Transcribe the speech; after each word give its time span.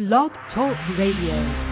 Blog 0.00 0.30
Talk 0.54 0.78
Radio. 0.96 1.69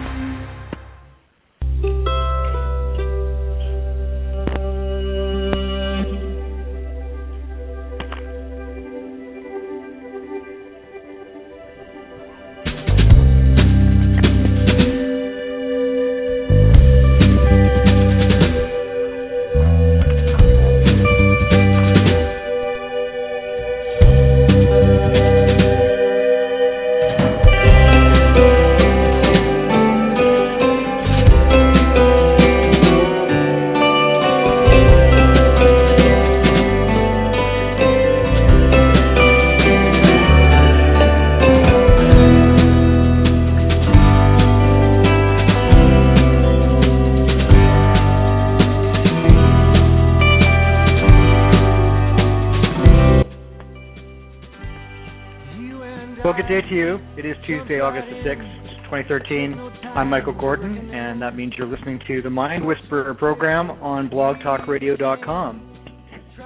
Day 56.49 56.61
to 56.67 56.75
you. 56.75 56.97
It 57.15 57.27
is 57.27 57.37
Tuesday, 57.45 57.79
August 57.79 58.07
the 58.09 58.27
6th, 58.27 58.83
2013. 58.89 59.53
I'm 59.93 60.09
Michael 60.09 60.33
Gordon, 60.33 60.89
and 60.89 61.21
that 61.21 61.35
means 61.35 61.53
you're 61.55 61.67
listening 61.67 61.99
to 62.07 62.23
the 62.23 62.29
Mind 62.31 62.65
Whisperer 62.65 63.13
program 63.13 63.69
on 63.69 64.09
blogtalkradio.com. 64.09 65.93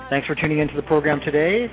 Thanks 0.09 0.27
for 0.27 0.35
tuning 0.35 0.59
into 0.59 0.75
the 0.75 0.81
program 0.81 1.21
today. 1.23 1.67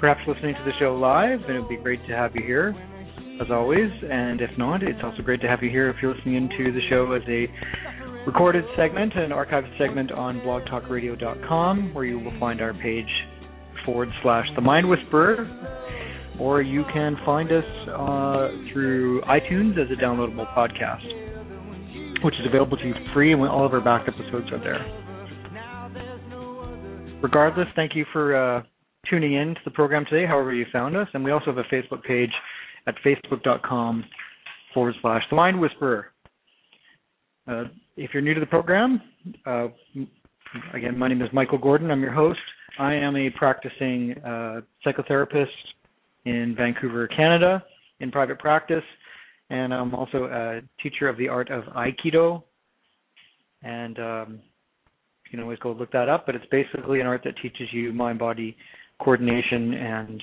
Perhaps 0.00 0.22
listening 0.26 0.56
to 0.56 0.64
the 0.64 0.72
show 0.80 0.96
live, 0.96 1.38
and 1.46 1.56
it 1.56 1.60
would 1.60 1.68
be 1.68 1.76
great 1.76 2.04
to 2.08 2.16
have 2.16 2.34
you 2.34 2.42
here, 2.44 2.74
as 3.40 3.46
always. 3.52 3.92
And 4.10 4.40
if 4.40 4.50
not, 4.58 4.82
it's 4.82 4.98
also 5.04 5.22
great 5.22 5.40
to 5.42 5.46
have 5.46 5.62
you 5.62 5.70
here 5.70 5.88
if 5.88 6.02
you're 6.02 6.16
listening 6.16 6.34
into 6.34 6.72
the 6.72 6.80
show 6.90 7.12
as 7.12 7.22
a 7.28 7.46
recorded 8.26 8.64
segment, 8.76 9.14
an 9.14 9.30
archived 9.30 9.78
segment 9.78 10.10
on 10.10 10.40
blogtalkradio.com, 10.40 11.94
where 11.94 12.04
you 12.04 12.18
will 12.18 12.36
find 12.40 12.60
our 12.60 12.74
page 12.74 13.06
forward 13.84 14.08
slash 14.22 14.46
the 14.54 14.60
mind 14.60 14.88
whisperer 14.88 15.48
or 16.40 16.62
you 16.62 16.84
can 16.92 17.16
find 17.24 17.52
us 17.52 17.64
uh, 17.88 18.48
through 18.72 19.20
itunes 19.22 19.72
as 19.72 19.90
a 19.90 20.02
downloadable 20.02 20.52
podcast 20.54 21.04
which 22.24 22.34
is 22.34 22.46
available 22.46 22.76
to 22.76 22.86
you 22.86 22.94
free 23.14 23.32
and 23.32 23.42
all 23.42 23.64
of 23.64 23.72
our 23.72 23.80
back 23.80 24.06
episodes 24.06 24.50
are 24.52 24.58
there. 24.58 24.84
Regardless 27.22 27.68
thank 27.76 27.94
you 27.94 28.06
for 28.12 28.34
uh, 28.34 28.62
tuning 29.08 29.34
in 29.34 29.54
to 29.54 29.60
the 29.64 29.70
program 29.70 30.04
today 30.08 30.26
however 30.26 30.54
you 30.54 30.64
found 30.72 30.96
us 30.96 31.08
and 31.12 31.22
we 31.22 31.30
also 31.30 31.46
have 31.46 31.58
a 31.58 31.74
facebook 31.74 32.02
page 32.02 32.30
at 32.86 32.94
facebook.com 33.04 34.04
forward 34.72 34.94
slash 35.02 35.22
the 35.30 35.36
mind 35.36 35.60
whisperer. 35.60 36.06
Uh, 37.46 37.64
if 37.96 38.10
you're 38.14 38.22
new 38.22 38.34
to 38.34 38.40
the 38.40 38.46
program 38.46 39.00
uh, 39.44 39.68
again 40.74 40.98
my 40.98 41.08
name 41.08 41.20
is 41.20 41.28
michael 41.34 41.58
gordon. 41.58 41.90
I'm 41.90 42.00
your 42.00 42.12
host 42.14 42.38
I 42.78 42.94
am 42.94 43.16
a 43.16 43.30
practicing 43.30 44.14
uh, 44.24 44.60
psychotherapist 44.84 45.46
in 46.24 46.54
Vancouver, 46.56 47.08
Canada, 47.08 47.62
in 48.00 48.10
private 48.10 48.38
practice, 48.38 48.84
and 49.50 49.74
I'm 49.74 49.94
also 49.94 50.24
a 50.24 50.60
teacher 50.82 51.08
of 51.08 51.16
the 51.16 51.28
art 51.28 51.50
of 51.50 51.64
Aikido. 51.64 52.42
And 53.62 53.98
um, 53.98 54.40
you 55.24 55.30
can 55.30 55.40
always 55.40 55.58
go 55.58 55.72
look 55.72 55.92
that 55.92 56.08
up, 56.08 56.26
but 56.26 56.34
it's 56.34 56.46
basically 56.50 57.00
an 57.00 57.06
art 57.06 57.22
that 57.24 57.34
teaches 57.42 57.68
you 57.72 57.92
mind-body 57.92 58.56
coordination 59.00 59.74
and 59.74 60.22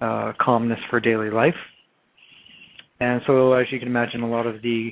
uh, 0.00 0.32
calmness 0.40 0.78
for 0.90 1.00
daily 1.00 1.30
life. 1.30 1.54
And 3.00 3.20
so, 3.26 3.52
as 3.54 3.66
you 3.70 3.78
can 3.78 3.88
imagine, 3.88 4.22
a 4.22 4.28
lot 4.28 4.46
of 4.46 4.62
the 4.62 4.90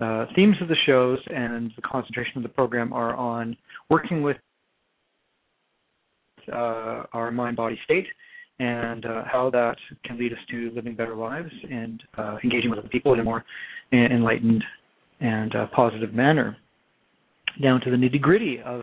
uh, 0.00 0.26
themes 0.34 0.56
of 0.60 0.68
the 0.68 0.76
shows 0.86 1.18
and 1.34 1.72
the 1.76 1.82
concentration 1.82 2.36
of 2.36 2.42
the 2.42 2.48
program 2.48 2.92
are 2.92 3.14
on 3.14 3.56
working 3.88 4.22
with 4.22 4.36
uh, 6.52 7.04
our 7.12 7.30
mind 7.30 7.56
body 7.56 7.78
state 7.84 8.06
and 8.58 9.06
uh, 9.06 9.22
how 9.24 9.50
that 9.50 9.76
can 10.04 10.18
lead 10.18 10.32
us 10.32 10.38
to 10.50 10.70
living 10.74 10.94
better 10.94 11.16
lives 11.16 11.50
and 11.70 12.02
uh, 12.16 12.36
engaging 12.44 12.70
with 12.70 12.78
other 12.78 12.88
people 12.88 13.12
in 13.12 13.20
a 13.20 13.24
more 13.24 13.44
enlightened 13.92 14.62
and 15.20 15.54
uh, 15.54 15.66
positive 15.74 16.12
manner, 16.12 16.56
down 17.62 17.80
to 17.80 17.90
the 17.90 17.96
nitty 17.96 18.20
gritty 18.20 18.60
of 18.64 18.82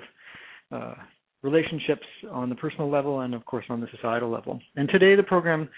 uh, 0.72 0.94
relationships 1.42 2.06
on 2.32 2.50
the 2.50 2.56
personal 2.56 2.90
level 2.90 3.22
and, 3.22 3.34
of 3.34 3.46
course, 3.46 3.66
on 3.70 3.80
the 3.80 3.88
societal 3.96 4.30
level. 4.30 4.60
And 4.76 4.90
today 4.90 5.16
the 5.16 5.24
program 5.24 5.70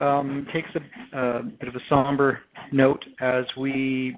um, 0.00 0.46
takes 0.52 0.68
a, 0.74 1.18
a, 1.18 1.42
bit 1.42 1.68
of 1.68 1.74
a 1.74 1.80
somber 1.88 2.40
note 2.72 3.04
as 3.20 3.44
we 3.58 4.16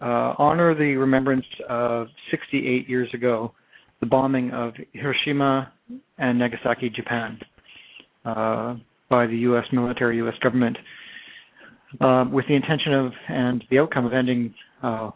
uh, 0.00 0.34
honor 0.38 0.74
the 0.74 0.96
remembrance 0.96 1.46
of 1.68 2.08
68 2.30 2.88
years 2.88 3.08
ago 3.14 3.52
the 4.00 4.06
bombing 4.06 4.50
of 4.50 4.74
Hiroshima 4.92 5.72
and 6.18 6.38
Nagasaki, 6.38 6.90
Japan, 6.90 7.38
uh, 8.24 8.74
by 9.10 9.26
the 9.26 9.36
U.S. 9.38 9.64
military, 9.72 10.16
U.S. 10.18 10.34
government, 10.42 10.76
uh, 12.00 12.24
with 12.30 12.46
the 12.48 12.54
intention 12.54 12.94
of 12.94 13.12
and 13.28 13.64
the 13.70 13.78
outcome 13.78 14.06
of 14.06 14.12
ending 14.12 14.54
uh, 14.82 15.10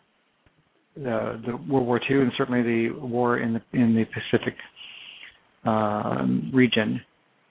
the, 0.94 1.40
the 1.46 1.56
World 1.70 1.86
War 1.86 2.00
II 2.10 2.22
and 2.22 2.32
certainly 2.36 2.62
the 2.62 2.98
war 2.98 3.38
in 3.38 3.54
the 3.54 3.62
in 3.72 3.94
the 3.94 4.04
Pacific 4.04 4.54
um, 5.64 6.50
region. 6.54 7.00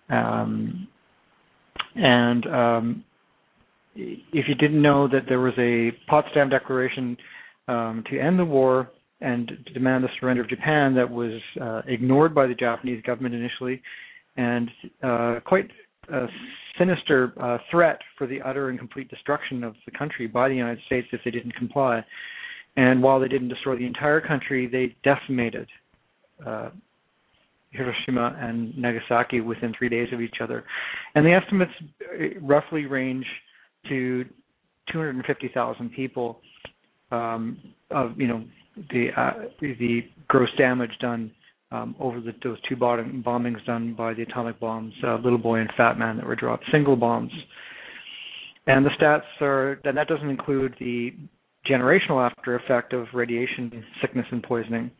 Um, 0.09 0.87
and 1.95 2.45
um, 2.47 3.03
if 3.95 4.45
you 4.47 4.55
didn't 4.55 4.81
know 4.81 5.07
that 5.07 5.21
there 5.27 5.39
was 5.39 5.53
a 5.57 5.91
Potsdam 6.09 6.49
Declaration 6.49 7.17
um, 7.67 8.03
to 8.09 8.19
end 8.19 8.37
the 8.37 8.45
war 8.45 8.89
and 9.21 9.51
demand 9.73 10.03
the 10.03 10.09
surrender 10.19 10.41
of 10.41 10.49
Japan 10.49 10.93
that 10.95 11.09
was 11.09 11.39
uh, 11.61 11.81
ignored 11.87 12.35
by 12.35 12.47
the 12.47 12.53
Japanese 12.53 13.01
government 13.03 13.33
initially, 13.33 13.81
and 14.37 14.69
uh, 15.01 15.39
quite 15.45 15.69
a 16.11 16.27
sinister 16.77 17.33
uh, 17.41 17.57
threat 17.71 17.99
for 18.17 18.27
the 18.27 18.41
utter 18.41 18.69
and 18.69 18.77
complete 18.77 19.09
destruction 19.09 19.63
of 19.63 19.75
the 19.85 19.91
country 19.97 20.27
by 20.27 20.49
the 20.49 20.55
United 20.55 20.83
States 20.85 21.07
if 21.11 21.21
they 21.23 21.31
didn't 21.31 21.55
comply. 21.55 22.03
And 22.77 23.01
while 23.01 23.19
they 23.19 23.29
didn't 23.29 23.47
destroy 23.47 23.77
the 23.77 23.85
entire 23.85 24.19
country, 24.19 24.67
they 24.67 24.95
decimated 25.09 25.67
uh, 26.45 26.69
Hiroshima 27.71 28.37
and 28.39 28.77
Nagasaki 28.77 29.39
within 29.39 29.73
three 29.77 29.89
days 29.89 30.09
of 30.11 30.21
each 30.21 30.35
other. 30.41 30.65
And 31.15 31.25
the 31.25 31.33
estimates 31.33 31.71
uh, 32.01 32.39
roughly 32.41 32.85
range 32.85 33.25
to 33.89 34.25
250,000 34.91 35.89
people 35.91 36.39
um, 37.11 37.57
of 37.91 38.19
you 38.19 38.27
know 38.27 38.43
the 38.89 39.07
uh, 39.15 39.31
the 39.61 40.01
gross 40.27 40.49
damage 40.57 40.91
done 40.99 41.31
um, 41.71 41.95
over 41.99 42.19
the, 42.19 42.33
those 42.43 42.57
two 42.67 42.75
bottom, 42.75 43.23
bombings 43.25 43.63
done 43.65 43.93
by 43.97 44.13
the 44.13 44.21
atomic 44.23 44.59
bombs, 44.59 44.93
uh, 45.05 45.15
Little 45.15 45.37
Boy 45.37 45.59
and 45.59 45.69
Fat 45.75 45.97
Man, 45.97 46.17
that 46.17 46.25
were 46.25 46.35
dropped, 46.35 46.63
single 46.71 46.95
bombs. 46.95 47.31
And 48.67 48.85
the 48.85 48.89
stats 48.99 49.41
are, 49.41 49.79
and 49.83 49.97
that 49.97 50.07
doesn't 50.07 50.29
include 50.29 50.75
the 50.79 51.11
generational 51.69 52.25
after 52.25 52.55
effect 52.55 52.93
of 52.93 53.07
radiation 53.13 53.83
sickness 54.01 54.25
and 54.31 54.41
poisoning, 54.43 54.91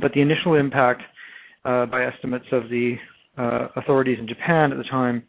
but 0.00 0.12
the 0.12 0.20
initial 0.20 0.54
impact 0.54 1.02
uh, 1.64 1.86
by 1.86 2.04
estimates 2.04 2.46
of 2.52 2.64
the 2.64 2.94
uh, 3.36 3.68
authorities 3.76 4.18
in 4.18 4.26
Japan 4.26 4.72
at 4.72 4.78
the 4.78 4.84
time 4.84 5.22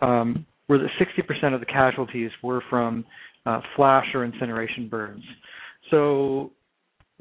um, 0.00 0.46
were 0.68 0.78
that 0.78 0.88
60% 1.00 1.54
of 1.54 1.60
the 1.60 1.66
casualties 1.66 2.30
were 2.42 2.62
from 2.70 3.04
uh, 3.46 3.60
flash 3.76 4.06
or 4.14 4.24
incineration 4.24 4.88
burns. 4.88 5.24
So 5.90 6.52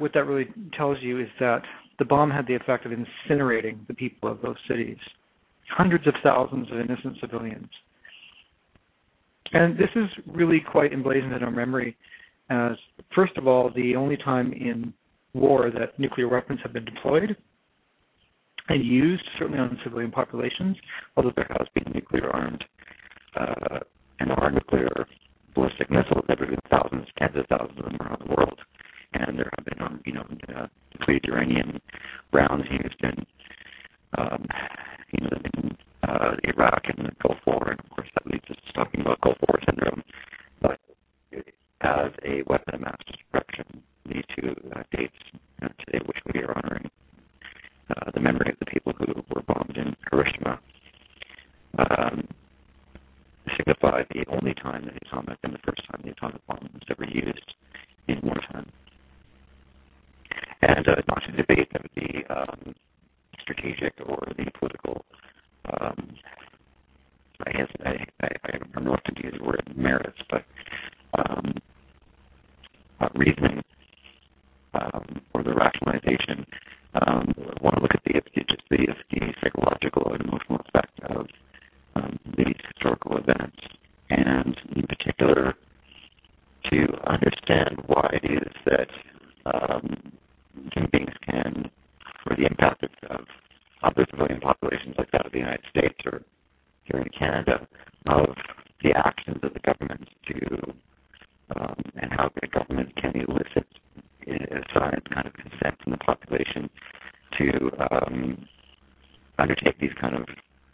what 0.02 0.14
that 0.14 0.26
really 0.26 0.50
tells 0.76 0.98
you 1.02 1.20
is 1.22 1.28
that 1.40 1.62
the 2.00 2.06
bomb 2.06 2.32
had 2.32 2.48
the 2.48 2.56
effect 2.56 2.86
of 2.86 2.92
incinerating 2.92 3.86
the 3.88 3.94
people 3.94 4.30
of 4.30 4.42
those 4.42 4.56
cities, 4.68 4.98
hundreds 5.70 6.08
of 6.08 6.16
thousands 6.24 6.68
of 6.72 6.80
innocent 6.80 7.18
civilians. 7.22 7.70
And 9.54 9.78
this 9.78 9.90
is 9.96 10.08
really 10.26 10.60
quite 10.60 10.94
emblazoned 10.94 11.34
in 11.34 11.44
our 11.44 11.52
memory 11.52 11.96
as, 12.50 12.72
first 13.14 13.38
of 13.38 13.48
all, 13.48 13.72
the 13.76 13.96
only 13.96 14.18
time 14.18 14.52
in 14.54 14.94
war 15.34 15.72
that 15.72 15.98
nuclear 16.00 16.28
weapons 16.28 16.60
have 16.64 16.74
been 16.74 16.86
deployed 16.86 17.36
and 18.70 18.86
used, 18.86 19.24
certainly 19.38 19.60
on 19.60 19.78
civilian 19.84 20.12
populations, 20.12 20.76
although 21.16 21.32
there 21.36 21.48
has 21.58 21.68
been 21.76 21.94
nuclear 21.94 22.30
armed 22.32 22.64
uh, 23.40 23.80
and 24.20 24.32
armed 24.32 24.56
nuclear 24.56 25.06
ballistic 25.54 25.90
missiles 25.92 26.24
that 26.28 26.40
have 26.40 26.50
been 26.50 26.60
thousands, 26.70 27.06
tens 27.18 27.36
of 27.36 27.46
thousands 27.48 27.78
of 27.78 27.86
them 27.86 27.98
around 28.02 28.22
the 28.26 28.34
world 28.36 28.60
and 29.14 29.38
there 29.38 29.52
have 29.58 29.66
been, 29.66 29.82
um, 29.82 30.02
you 30.06 30.14
know, 30.14 30.26
uh, 30.56 30.68
depleted 30.92 31.26
uranium 31.26 31.80
rounds 32.32 32.66
used 32.70 33.02
in, 33.04 33.26
um, 34.18 34.46
you 35.12 35.26
know, 35.26 35.38
in 35.54 35.78
uh, 36.08 36.36
Iraq 36.44 36.84
and 36.86 37.08
the 37.08 37.12
Gulf 37.22 37.38
War, 37.46 37.70
and 37.72 37.80
of 37.80 37.90
course 37.90 38.08
that 38.16 38.32
leads 38.32 38.46
us 38.50 38.58
to 38.68 38.74
talking 38.74 39.02
about 39.02 39.22
Gulf 39.22 39.38
War 39.48 39.60
syndrome, 39.66 40.04
but 40.62 40.80
as 41.82 42.12
a 42.26 42.44
weapon 42.48 42.76
of 42.76 42.82
mass 42.82 42.98
destruction. 43.08 43.84
These 44.06 44.24
two 44.36 44.56
uh, 44.76 44.84
dates 44.96 45.16
uh, 45.62 45.68
today, 45.86 46.00
which 46.06 46.18
we 46.34 46.42
are 46.42 46.58
honoring 46.58 46.90
uh, 47.90 48.12
the 48.14 48.20
memory 48.20 48.52
of 48.52 48.60
the 48.60 48.66
people 48.66 48.94
who 48.98 49.06
were 49.34 49.42
bombed 49.44 49.78
in 49.78 49.96
Hiroshima, 50.10 50.60
um, 51.78 52.28
signify 53.58 54.04
the 54.14 54.26
only 54.30 54.54
time 54.56 54.86
that 54.86 54.94
the 54.94 55.08
atomic 55.08 55.38
and 55.44 55.54
the 55.54 55.60
first 55.60 55.82
time 55.90 56.02
the 56.04 56.12
atomic 56.12 56.46
bomb 56.48 56.70
was 56.74 56.84
ever 56.90 57.06
used 57.06 57.54
in 58.08 58.20
wartime. 58.24 58.70
And 60.62 60.88
uh, 60.88 60.96
not 61.08 61.24
to 61.26 61.32
debate 61.32 61.72
the 61.96 62.36
um, 62.36 62.76
strategic 63.42 63.94
or 64.06 64.20
the 64.38 64.52
political 64.60 65.06
um, 65.80 66.18
I 67.46 67.52
guess 67.52 67.68
I, 67.86 67.90
I, 68.22 68.28
I 68.46 68.58
don't 68.58 68.86
know 68.86 68.92
what 68.92 69.06
to 69.06 69.24
use 69.24 69.34
the 69.38 69.44
word 69.44 69.64
merits, 69.76 70.18
but 70.30 70.44
um, 71.18 71.54
uh, 73.00 73.10
reasoning 73.16 73.62
um, 74.74 75.22
or 75.34 75.44
the 75.44 75.54
rationalization. 75.54 76.46
Um, 76.94 77.34
I 77.38 77.64
want 77.64 77.76
to 77.78 77.82
look 77.82 77.96
at 77.96 78.04
the 78.06 78.14
just 78.48 78.62
the, 78.70 78.88
the 79.12 79.34
psychological 79.42 80.14
and 80.14 80.22
emotional 80.22 80.60
effect 80.68 81.00
of 81.10 81.28
um, 81.96 82.20
these 82.38 82.56
historical 82.74 83.18
events, 83.18 83.58
and 84.10 84.56
in 84.76 84.88
particular, 84.88 85.56
to 86.70 86.88
understand 87.08 87.82
why 87.88 88.10
it 88.22 88.30
is 88.30 88.54
that 88.66 88.88
um, 89.54 90.12
human 90.74 90.90
beings 90.92 91.14
can, 91.30 91.70
or 92.26 92.36
the 92.36 92.46
impact 92.46 92.84
of, 92.84 92.92
of 93.10 93.26
other 93.84 94.06
civilian 94.12 94.40
populations 94.40 94.96
like 94.98 95.12
that 95.12 95.26
of 95.26 95.32
the 95.32 95.40
United 95.40 95.66
States 95.70 95.96
or 96.06 96.22
here 96.84 97.02
in 97.02 97.10
Canada, 97.18 97.68
of 98.08 98.36
the 98.84 98.92
actions 98.96 99.38
of 99.44 99.54
the 99.54 99.60
government 99.60 100.08
to 100.28 100.74
um, 101.60 101.76
and 102.02 102.12
how 102.12 102.30
the 102.42 102.48
government 102.48 102.96
can 102.96 103.14
elicit 103.28 103.68
a 104.28 105.14
kind 105.14 105.28
of 105.28 105.34
consent 105.34 105.76
from 105.84 105.92
the 105.92 105.98
population 105.98 106.70
to 107.38 107.72
um, 107.92 108.48
undertake 109.40 109.80
these 109.80 109.94
kind 110.00 110.16
of 110.16 110.26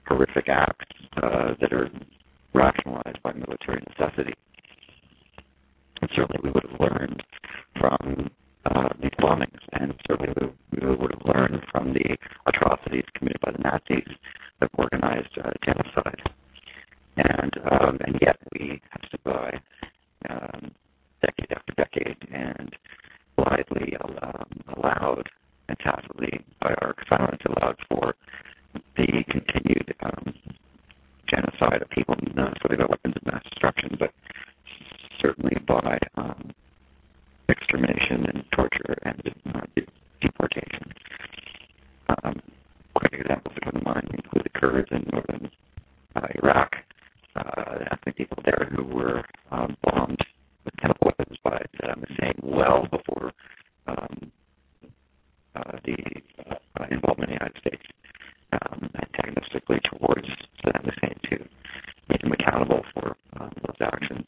horrific 0.06 0.47
acts 0.50 0.85
uh, 1.18 1.53
that 1.62 1.73
are 1.73 1.89
rationalized 2.53 3.21
by 3.23 3.33
military 3.33 3.83
necessity. 3.88 4.33
And 6.01 6.09
certainly 6.15 6.41
we 6.44 6.51
would 6.51 6.65
have 6.69 6.80
learned 6.80 7.23
from 7.80 8.30
uh, 8.65 8.89
these 9.01 9.12
bombings, 9.19 9.59
and 9.73 9.94
certainly 10.07 10.33
we, 10.39 10.80
we, 10.80 10.95
would 10.95 11.12
have 11.12 11.35
learned 11.35 11.63
from 11.71 11.94
the 11.94 12.18
atrocities 12.45 13.06
committed 13.15 13.41
by 13.41 13.51
the 13.51 13.59
Nazis 13.59 14.07
that 14.59 14.69
organized 14.77 15.38
uh, 15.44 15.51
genocide. 15.65 16.21
And 17.18 17.51
um, 17.71 17.97
and 18.06 18.15
yet 18.21 18.38
we 18.53 18.80
have 18.91 19.01
stood 19.07 19.23
by 19.23 19.59
um, 20.30 20.71
decade 21.21 21.51
after 21.51 21.73
decade 21.75 22.18
and 22.31 22.75
blithely 23.38 23.94
um, 24.21 24.45
allowed 24.75 25.30
and 25.69 25.77
tacitly 25.80 26.44
by 26.62 26.73
our 26.81 26.95
silence 27.09 27.41
allowed 27.47 27.75
for 27.89 28.15
the 28.95 29.23
continued 29.30 29.94
um, 30.01 30.33
genocide 31.30 31.81
of 31.81 31.89
people, 31.89 32.15
not 32.35 32.53
necessarily 32.53 32.83
by 32.83 32.89
weapons 32.89 33.15
of 33.15 33.25
mass 33.25 33.44
destruction, 33.50 33.89
but 34.00 34.12
certainly 35.21 35.57
by 35.68 35.97
um, 36.15 36.51
extermination 37.50 38.25
and 38.33 38.44
torture 38.56 38.95
and 39.03 39.21
uh, 39.53 39.81
deportation. 40.21 40.91
Um, 42.23 42.41
quick 42.95 43.13
examples 43.13 43.56
that 43.56 43.63
come 43.63 43.81
to 43.81 43.85
mind 43.85 44.07
include 44.13 44.45
the 44.45 44.59
Kurds 44.59 44.88
in 44.92 45.03
northern 45.11 45.51
uh, 46.15 46.27
Iraq, 46.44 46.71
uh, 47.35 47.85
ethnic 47.92 48.15
people 48.15 48.38
there 48.45 48.69
who 48.75 48.83
were 48.83 49.23
um, 49.51 49.75
bombed 49.83 50.19
with 50.65 50.75
chemical 50.77 51.07
weapons 51.07 51.38
by 51.44 51.61
Saddam 51.75 52.03
Hussein 52.07 52.33
well 52.42 52.88
before 52.92 53.31
um, 53.88 54.31
uh, 55.56 55.77
the 55.85 55.97
uh, 56.50 56.85
involvement 56.92 57.31
in 57.31 57.38
the 57.38 57.45
United 57.45 57.57
States 57.59 57.83
um, 58.53 58.89
antagonistically 58.95 59.80
towards 59.89 60.27
Saddam 60.63 60.85
Hussein 60.85 61.15
to 61.30 61.50
make 62.09 62.23
him 62.23 62.31
accountable 62.31 62.83
for 62.94 63.15
um, 63.39 63.51
those 63.65 63.75
actions. 63.81 64.25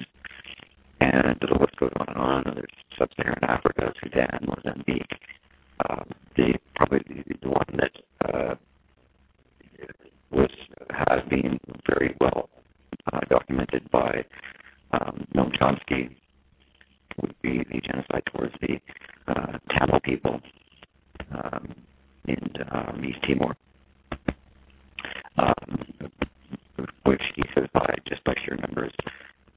And 1.01 1.37
the 1.41 1.57
list 1.59 1.75
goes 1.79 1.91
on 1.99 2.07
and 2.09 2.17
on. 2.17 2.43
There's 2.55 2.69
sub-Saharan 2.97 3.43
Africa, 3.43 3.93
Sudan, 4.03 4.39
Mozambique. 4.45 5.19
Um, 5.89 6.05
the 6.35 6.53
probably 6.75 6.99
the, 7.07 7.35
the 7.41 7.49
one 7.49 7.65
that 7.77 7.91
uh, 8.27 8.55
was 10.31 10.49
has 10.89 11.21
been 11.29 11.57
very 11.87 12.15
well 12.19 12.49
uh, 13.13 13.19
documented 13.39 13.89
by 13.91 14.23
um, 14.91 15.25
Noam 15.35 15.51
Chomsky 15.57 16.09
would 17.21 17.35
be 17.41 17.63
the 17.71 17.81
genocide 17.81 18.23
towards 18.33 18.53
the 18.61 18.79
uh, 19.27 19.57
Tamil 19.71 19.99
people 20.03 20.39
um, 21.31 21.75
in 22.27 22.37
um, 22.71 23.03
East 23.03 23.19
Timor, 23.27 23.55
um, 25.37 25.85
which 27.05 27.21
he 27.35 27.43
says 27.55 27.67
by 27.73 27.95
just 28.07 28.23
by 28.23 28.33
sheer 28.43 28.57
numbers, 28.67 28.91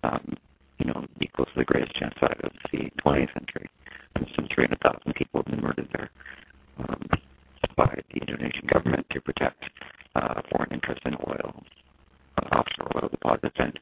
um, 0.02 0.36
you 0.78 0.86
know, 0.86 1.04
equals 1.20 1.48
the 1.56 1.64
greatest 1.64 1.94
genocide 1.98 2.40
of 2.42 2.52
the 2.72 2.90
20th 3.04 3.32
century. 3.34 3.68
And 4.16 4.26
some 4.36 4.48
300,000 4.54 5.14
people 5.14 5.42
have 5.42 5.46
been 5.46 5.62
murdered 5.62 5.88
there 5.92 6.10
um, 6.78 7.00
by 7.76 8.00
the 8.12 8.20
Indonesian 8.20 8.66
government 8.72 9.06
to 9.10 9.20
protect 9.20 9.64
uh, 10.14 10.42
foreign 10.50 10.72
interests 10.72 11.04
in 11.06 11.14
oil, 11.26 11.62
uh, 12.38 12.56
offshore 12.56 13.02
oil 13.02 13.08
deposits, 13.08 13.56
and 13.58 13.78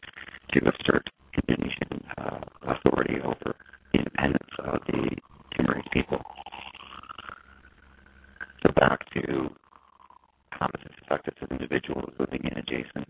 to 0.53 0.61
assert 0.61 1.09
Indonesian 1.49 2.05
uh, 2.19 2.41
authority 2.63 3.21
over 3.25 3.55
the 3.93 3.99
independence 3.99 4.51
of 4.59 4.81
the 4.87 5.17
Timorese 5.57 5.85
people. 5.93 6.21
So 8.63 8.73
back 8.73 9.09
to 9.15 9.51
this 10.69 10.93
affect 11.03 11.29
us 11.29 11.35
individuals 11.51 12.13
living 12.19 12.41
in 12.45 12.59
adjacent 12.59 13.09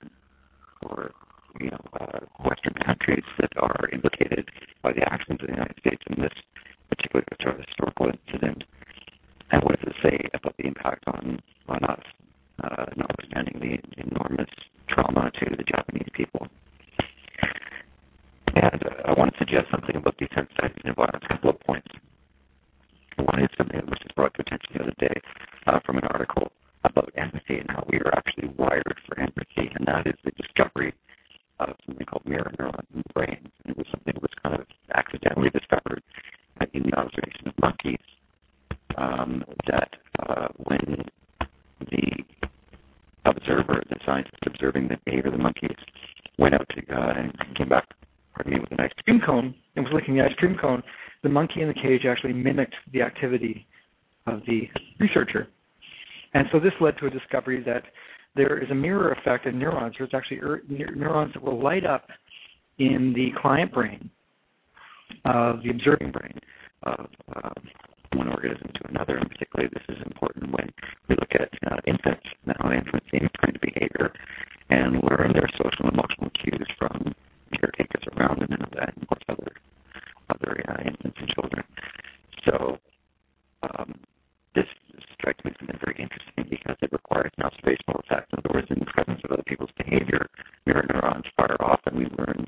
or 0.82 1.10
you 1.60 1.70
know 1.70 1.84
uh, 2.00 2.20
Western 2.44 2.74
countries 2.84 3.24
that 3.40 3.50
are 3.58 3.88
implicated 3.92 4.48
by 4.82 4.92
the 4.92 5.02
actions 5.12 5.38
of 5.40 5.48
the 5.48 5.54
United 5.54 5.76
States 5.80 6.02
in 6.08 6.22
this 6.22 6.32
particular 6.88 7.24
sort 7.42 7.58
of 7.58 7.66
historical 7.66 8.06
incident, 8.06 8.64
and 9.50 9.62
what 9.62 9.78
does 9.80 9.90
it 9.90 9.96
say 10.02 10.28
about 10.32 10.56
the 10.58 10.66
impact 10.66 11.04
on 11.08 11.40
on 11.68 11.84
us, 11.84 12.04
uh, 12.62 12.86
notwithstanding 12.96 13.58
the 13.58 14.02
enormous 14.02 14.50
trauma 14.88 15.30
to 15.38 15.56
the 15.56 15.64
Japanese 15.64 16.08
people. 16.12 16.46
And 18.54 18.82
uh, 18.82 19.10
I 19.10 19.12
want 19.18 19.32
to 19.32 19.38
suggest 19.38 19.66
something 19.70 19.96
about 19.96 20.18
desensitizing 20.18 20.82
the 20.84 20.92
violence. 20.92 21.24
A 21.24 21.34
couple 21.34 21.50
of 21.50 21.60
points. 21.60 21.88
One 23.16 23.42
is 23.42 23.50
something 23.56 23.76
that 23.76 23.88
was 23.88 23.98
just 24.02 24.14
brought 24.16 24.34
to 24.34 24.42
attention 24.42 24.70
the 24.74 24.82
other 24.82 24.96
day 24.98 25.20
uh, 25.66 25.78
from 25.84 25.98
an 25.98 26.04
article 26.10 26.50
about 26.84 27.12
empathy 27.16 27.58
and 27.58 27.70
how 27.70 27.84
we 27.90 27.98
are 27.98 28.14
actually 28.16 28.48
wired 28.56 28.96
for 29.06 29.20
empathy, 29.20 29.70
and 29.74 29.86
that 29.86 30.06
is 30.06 30.14
the 30.24 30.30
discovery 30.32 30.94
of 31.60 31.76
something 31.86 32.06
called 32.06 32.24
mirror 32.26 32.50
neurons 32.58 32.88
in 32.94 33.02
the 33.06 33.12
brain. 33.12 33.50
And 33.64 33.72
it 33.72 33.76
was 33.76 33.86
something 33.90 34.14
that 34.14 34.22
was 34.22 34.32
kind 34.42 34.54
of 34.54 34.66
accidentally 34.94 35.50
discovered 35.50 36.02
in 36.72 36.82
the 36.84 36.96
observation 36.96 37.48
of 37.48 37.54
monkeys. 37.60 38.00
Um, 38.96 39.44
that 39.68 39.90
uh, 40.18 40.48
when 40.64 41.04
the 41.90 42.24
observer, 43.24 43.82
the 43.88 43.96
scientist 44.04 44.36
observing 44.46 44.88
the 44.88 44.96
behavior 45.04 45.28
of 45.28 45.36
the 45.36 45.42
monkeys, 45.42 45.76
went 46.38 46.54
out 46.54 46.66
to 46.88 46.94
uh, 46.94 47.14
and 47.16 47.32
came 47.56 47.68
back 47.68 47.86
me, 48.46 48.58
with 48.58 48.72
an 48.72 48.80
ice 48.80 48.92
cream 49.04 49.20
cone 49.24 49.54
and 49.76 49.84
was 49.84 49.92
licking 49.94 50.16
the 50.16 50.22
ice 50.22 50.34
cream 50.38 50.56
cone, 50.60 50.82
the 51.22 51.28
monkey 51.28 51.60
in 51.60 51.68
the 51.68 51.74
cage 51.74 52.02
actually 52.08 52.32
mimicked 52.32 52.74
the 52.92 53.02
activity 53.02 53.66
of 54.26 54.40
the 54.46 54.62
researcher. 54.98 55.48
And 56.34 56.46
so 56.52 56.60
this 56.60 56.72
led 56.80 56.96
to 56.98 57.06
a 57.06 57.10
discovery 57.10 57.62
that 57.64 57.82
there 58.36 58.62
is 58.62 58.70
a 58.70 58.74
mirror 58.74 59.12
effect 59.12 59.46
in 59.46 59.58
neurons. 59.58 59.94
There's 59.98 60.14
actually 60.14 60.38
er- 60.40 60.62
neurons 60.68 61.34
that 61.34 61.42
will 61.42 61.62
light 61.62 61.84
up 61.84 62.06
in 62.78 63.12
the 63.14 63.30
client 63.40 63.72
brain 63.72 64.10
of 65.24 65.62
the 65.62 65.70
observing 65.70 66.12
brain 66.12 66.38
of 66.84 67.08
uh, 67.34 67.50
one 68.14 68.28
organism 68.28 68.70
to 68.74 68.88
another. 68.88 69.16
And 69.16 69.30
particularly, 69.30 69.70
this 69.72 69.96
is 69.96 70.02
important 70.06 70.52
when 70.52 70.70
we 71.08 71.16
look 71.16 71.32
at 71.34 71.50
uh, 71.70 71.80
infants 71.86 72.26
and 72.46 72.56
how 72.58 72.72
infants 72.72 73.06
imprint 73.12 73.60
behavior 73.60 74.12
and 74.70 75.02
learn 75.02 75.32
their 75.32 75.50
social 75.58 75.86
and 75.86 75.94
emotional 75.94 76.30
cues 76.42 76.68
from 76.78 77.14
caretakers 77.58 78.04
around 78.16 78.40
them 78.40 78.52
and, 78.52 79.06
of 79.10 79.18
other 79.28 79.52
other 80.30 80.62
uh, 80.68 80.82
infants 80.86 81.18
and 81.18 81.28
children. 81.34 81.64
So 82.44 82.78
um, 83.62 83.94
this 84.54 84.66
strikes 85.14 85.44
me 85.44 85.50
as 85.50 85.56
something 85.58 85.78
very 85.84 85.98
interesting 85.98 86.46
because 86.48 86.76
it 86.82 86.92
requires 86.92 87.30
an 87.38 87.44
observational 87.44 88.00
effect. 88.06 88.32
In 88.32 88.38
other 88.38 88.54
words, 88.54 88.68
in 88.70 88.78
the 88.78 88.86
presence 88.86 89.20
of 89.24 89.32
other 89.32 89.42
people's 89.46 89.70
behavior, 89.76 90.26
mirror 90.66 90.86
neurons 90.88 91.26
fire 91.36 91.56
off, 91.60 91.80
and 91.86 91.96
we 91.98 92.06
learn 92.18 92.46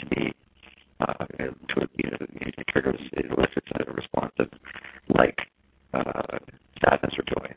to 0.00 0.06
be 0.06 0.32
uh, 1.00 1.24
to 1.28 1.88
you 1.96 2.10
know, 2.10 2.16
it 2.40 2.54
triggers 2.70 3.00
it 3.12 3.26
elicits 3.26 3.68
a 3.76 3.92
response 3.92 4.32
of 4.38 4.48
like 5.14 5.36
uh, 5.92 6.38
sadness 6.82 7.14
or 7.18 7.24
joy, 7.28 7.54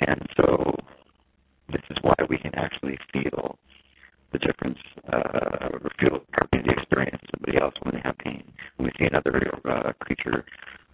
and 0.00 0.22
so 0.36 0.74
this 1.72 1.82
is 1.90 1.96
why 2.02 2.14
we 2.30 2.38
can 2.38 2.54
actually 2.54 2.98
feel 3.12 3.58
the 4.32 4.38
difference 4.38 4.78
uh, 5.12 5.68
feel 5.98 6.20
partly 6.32 6.60
the 6.64 6.72
experience 6.72 7.18
of 7.22 7.28
somebody 7.36 7.58
else 7.60 7.74
when 7.82 7.94
they 7.94 8.00
have 8.04 8.16
pain. 8.18 8.42
When 8.76 8.86
we 8.86 8.92
see 8.98 9.08
another 9.10 9.40
uh, 9.68 9.92
creature 10.00 10.44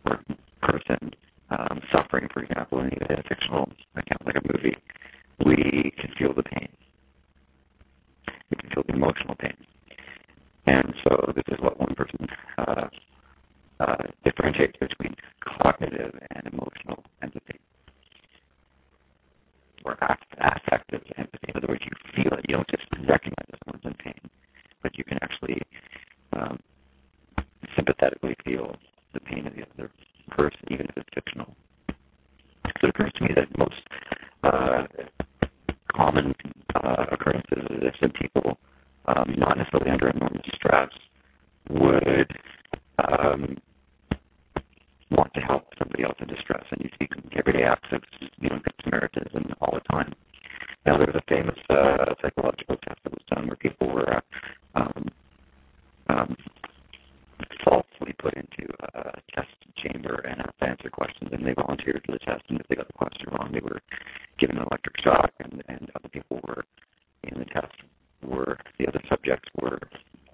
or 0.07 0.21
person 0.63 1.11
um, 1.51 1.81
suffering, 1.93 2.29
for 2.33 2.43
example, 2.43 2.81
in 2.81 2.91
a 3.11 3.23
fictional 3.29 3.69
account 3.97 4.27
like 4.27 4.37
a 4.37 4.53
movie, 4.53 4.77
we 5.45 5.93
can 6.01 6.11
feel 6.19 6.33
the 6.35 6.43
pain. 6.43 6.69
We 8.51 8.57
can 8.57 8.71
feel 8.71 8.85
the 8.87 8.95
emotional 8.95 9.35
pain. 9.39 9.57
And 10.67 10.95
so 11.05 11.33
this 11.35 11.45
is 11.49 11.59
what 11.61 11.79
one 11.79 11.95
person 11.95 12.27
uh, 12.59 12.89
uh, 13.81 13.97
differentiates 14.25 14.79
between 14.79 15.15
cognitive 15.61 16.15
and 16.31 16.47
emotional 16.53 17.05
empathy 17.23 17.61
or 19.85 19.99
affective 20.01 21.03
empathy. 21.19 21.47
In 21.49 21.57
other 21.57 21.69
words, 21.69 21.83
you 21.85 21.93
feel 22.17 22.39
it. 22.39 22.45
You 22.49 22.57
don't 22.57 22.69
just 22.71 22.85
pain, 23.93 24.19
but 24.83 24.97
you 24.97 25.05
can 25.05 25.19
actually 25.23 25.61
um, 26.33 26.59
sympathetically 27.77 28.37
feel 28.45 28.77
the 29.13 29.21
pain 29.21 29.47
of 29.47 29.55
the 29.55 29.63
other 29.75 29.91
person, 30.31 30.61
even 30.71 30.87
if 30.87 30.97
it's 30.97 31.09
fictional. 31.15 31.55
So 31.89 32.89
it 32.89 32.91
occurs 32.91 33.13
to 33.17 33.25
me 33.25 33.31
that 33.35 33.59
most 33.59 33.75
uh, 34.43 34.87
common 35.95 36.35
uh, 36.75 37.07
occurrences 37.13 37.65
is 37.71 37.95
if 38.03 38.13
people, 38.15 38.59
um, 39.07 39.35
not 39.37 39.59
necessarily 39.59 39.91
under 39.91 40.09
enormous 40.09 40.43
stress, 40.55 40.91
would 41.71 42.31
um, 42.99 43.57
want 45.11 45.33
to 45.35 45.41
help 45.41 45.65
somebody 45.79 46.05
else 46.05 46.17
in 46.21 46.29
distress, 46.29 46.65
and 46.71 46.81
you 46.83 46.91
see 46.99 47.09
everyday 47.39 47.65
acts 47.65 47.89
of 47.93 48.03
you 48.41 48.49
know 48.49 48.59
good 48.63 48.75
Samaritanism 48.85 49.53
all 49.61 49.73
the 49.75 49.93
time. 49.93 50.13
Now 50.87 50.99
there 50.99 51.07
was 51.07 51.17
a 51.17 51.25
famous 51.29 51.57
uh, 51.71 52.15
psychological 52.21 52.77
test 52.77 53.01
that 53.05 53.13
was 53.13 53.23
done 53.35 53.47
where 53.47 53.57
people 53.57 53.89
were 53.89 54.17
uh, 54.17 54.21
um, 54.75 55.09
um, 56.09 56.37
falsely 57.65 58.13
put 58.19 58.35
into 58.35 58.69
a 58.95 59.21
test 59.35 59.49
chamber 59.77 60.25
and 60.29 60.41
asked 60.41 60.59
to 60.61 60.67
answer 60.67 60.91
questions, 60.91 61.31
and 61.33 61.47
they 61.47 61.55
volunteered 61.55 62.03
for 62.05 62.13
the 62.13 62.19
test. 62.19 62.43
And 62.49 62.61
if 62.61 62.67
they 62.69 62.77
got 62.77 62.87
the 62.87 62.93
question 62.93 63.29
wrong, 63.33 63.51
they 63.53 63.61
were 63.61 63.81
given 64.39 64.59
an 64.59 64.67
electric 64.71 65.01
shock, 65.03 65.33
and, 65.41 65.63
and 65.69 65.91
other 65.95 66.09
people 66.09 66.41
were 66.47 66.65
in 67.25 67.39
the 67.39 67.47
test 67.47 67.73
were 68.23 68.59
the 68.85 68.91
other 68.91 69.03
subjects 69.09 69.49
were 69.61 69.79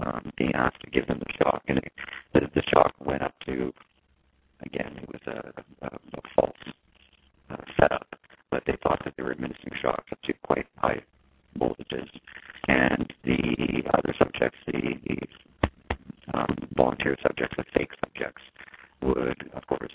um, 0.01 0.33
being 0.37 0.53
asked 0.55 0.81
to 0.83 0.91
give 0.91 1.07
them 1.07 1.19
the 1.19 1.33
shock, 1.39 1.63
and 1.69 1.79
it, 1.79 1.93
the, 2.35 2.41
the 2.55 2.63
shock 2.73 2.95
went 3.05 3.23
up 3.23 3.35
to 3.47 3.73
again 4.63 4.99
it 5.03 5.09
was 5.09 5.21
a, 5.27 5.87
a, 5.87 5.89
a 5.89 6.21
false 6.35 6.75
uh, 7.51 7.57
setup, 7.79 8.07
but 8.51 8.63
they 8.67 8.77
thought 8.83 9.01
that 9.05 9.15
they 9.17 9.23
were 9.23 9.33
administering 9.33 9.75
shocks 9.81 10.05
up 10.13 10.21
to 10.23 10.33
quite 10.43 10.67
high 10.77 11.01
voltages, 11.59 12.09
and 12.69 13.13
the 13.25 13.83
other 13.95 14.15
subjects, 14.19 14.59
the, 14.67 14.95
the 15.07 16.39
um, 16.39 16.57
volunteer 16.77 17.17
subjects, 17.23 17.55
the 17.57 17.65
fake 17.75 17.91
subjects, 18.05 18.43
would 19.03 19.51
of 19.55 19.67
course 19.67 19.93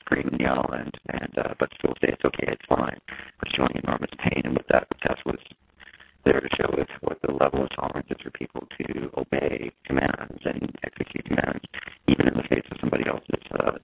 scream 0.00 0.28
and 0.28 0.40
yell 0.40 0.66
and 0.72 0.92
and 1.08 1.38
uh, 1.38 1.54
but 1.58 1.68
still 1.78 1.94
say 2.00 2.08
it's 2.12 2.24
okay, 2.24 2.48
it's 2.48 2.66
fine, 2.68 2.98
but 3.38 3.48
showing 3.54 3.80
enormous 3.82 4.10
pain. 4.18 4.42
And 4.44 4.54
what 4.54 4.66
that 4.70 4.86
test 5.02 5.24
was 5.26 5.38
there 6.24 6.40
to 6.40 6.48
show 6.56 6.70
is 6.80 6.88
what 7.00 7.18
the 7.22 7.32
level 7.32 7.64
of 7.64 7.70
tolerance 7.74 8.06
is 8.10 8.18
for 8.22 8.30
people 8.30 8.66
to 8.78 9.10
obey 9.16 9.70
commands 9.84 10.40
and 10.44 10.70
execute 10.84 11.24
commands, 11.24 11.64
even 12.08 12.28
in 12.28 12.34
the 12.34 12.46
face 12.48 12.64
of 12.70 12.76
somebody 12.80 13.04
else's 13.08 13.46
uh, 13.58 13.78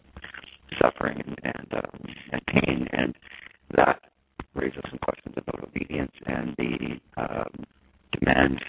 suffering 0.81 1.23
and 1.27 1.37
and, 1.45 1.75
um, 1.75 2.01
and 2.33 2.47
pain. 2.47 2.87
And 2.93 3.15
that 3.77 4.01
raises 4.55 4.83
some 4.91 4.99
questions 5.03 5.35
about 5.37 5.63
obedience 5.65 6.13
and 6.27 6.55
the 6.59 7.01
um, 7.17 7.65
demand, 8.13 8.61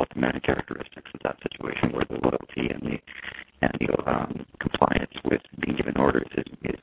so-called 0.00 0.08
demand 0.14 0.42
characteristics 0.42 1.10
of 1.14 1.20
that 1.22 1.36
situation, 1.42 1.92
where 1.92 2.06
the 2.08 2.18
loyalty 2.22 2.72
and 2.72 2.82
the 2.82 2.98
and 3.62 3.72
the 3.78 4.10
um, 4.10 4.46
compliance 4.58 5.12
with 5.24 5.42
being 5.60 5.76
given 5.76 5.96
orders 5.96 6.28
is, 6.36 6.46
is 6.64 6.80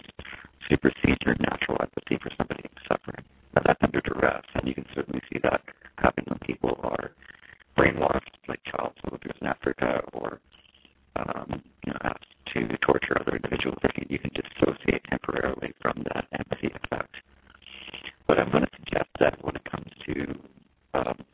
supersedes 0.70 1.18
your 1.26 1.36
natural 1.40 1.78
empathy 1.82 2.20
for 2.22 2.30
somebody 2.38 2.64
suffering. 2.88 3.26
Now 3.56 3.62
that's 3.66 3.82
under 3.82 4.02
duress, 4.02 4.44
and 4.54 4.68
you 4.68 4.76
can 4.76 4.86
certainly 4.94 5.22
see 5.32 5.40
that 5.44 5.62
happen 5.98 6.26
when 6.28 6.40
people 6.40 6.80
are 6.84 7.12
brainwashed, 7.78 8.38
like 8.48 8.60
child 8.66 8.94
soldiers 9.08 9.36
in 9.42 9.48
Africa, 9.48 10.02
or 10.14 10.40
um, 11.16 11.64
you 11.86 11.94
know, 11.94 12.00
asked 12.04 12.26
to 12.54 12.78
torture 12.86 13.18
other 13.20 13.36
individuals. 13.38 13.78
You 14.10 14.20
can 14.20 14.32
dissociate 14.36 15.04
temporarily 15.10 15.74
from 15.82 16.04
that 16.14 16.26
empathy 16.38 16.68
effect. 16.68 17.16
But 18.28 18.40
I'm 18.40 18.52
going 18.52 18.64
to 18.64 18.70
suggest 18.78 19.10
that 19.20 19.44
when 19.44 19.56
it 19.56 19.66
comes 19.66 19.90
to 20.06 21.00
um, 21.00 21.26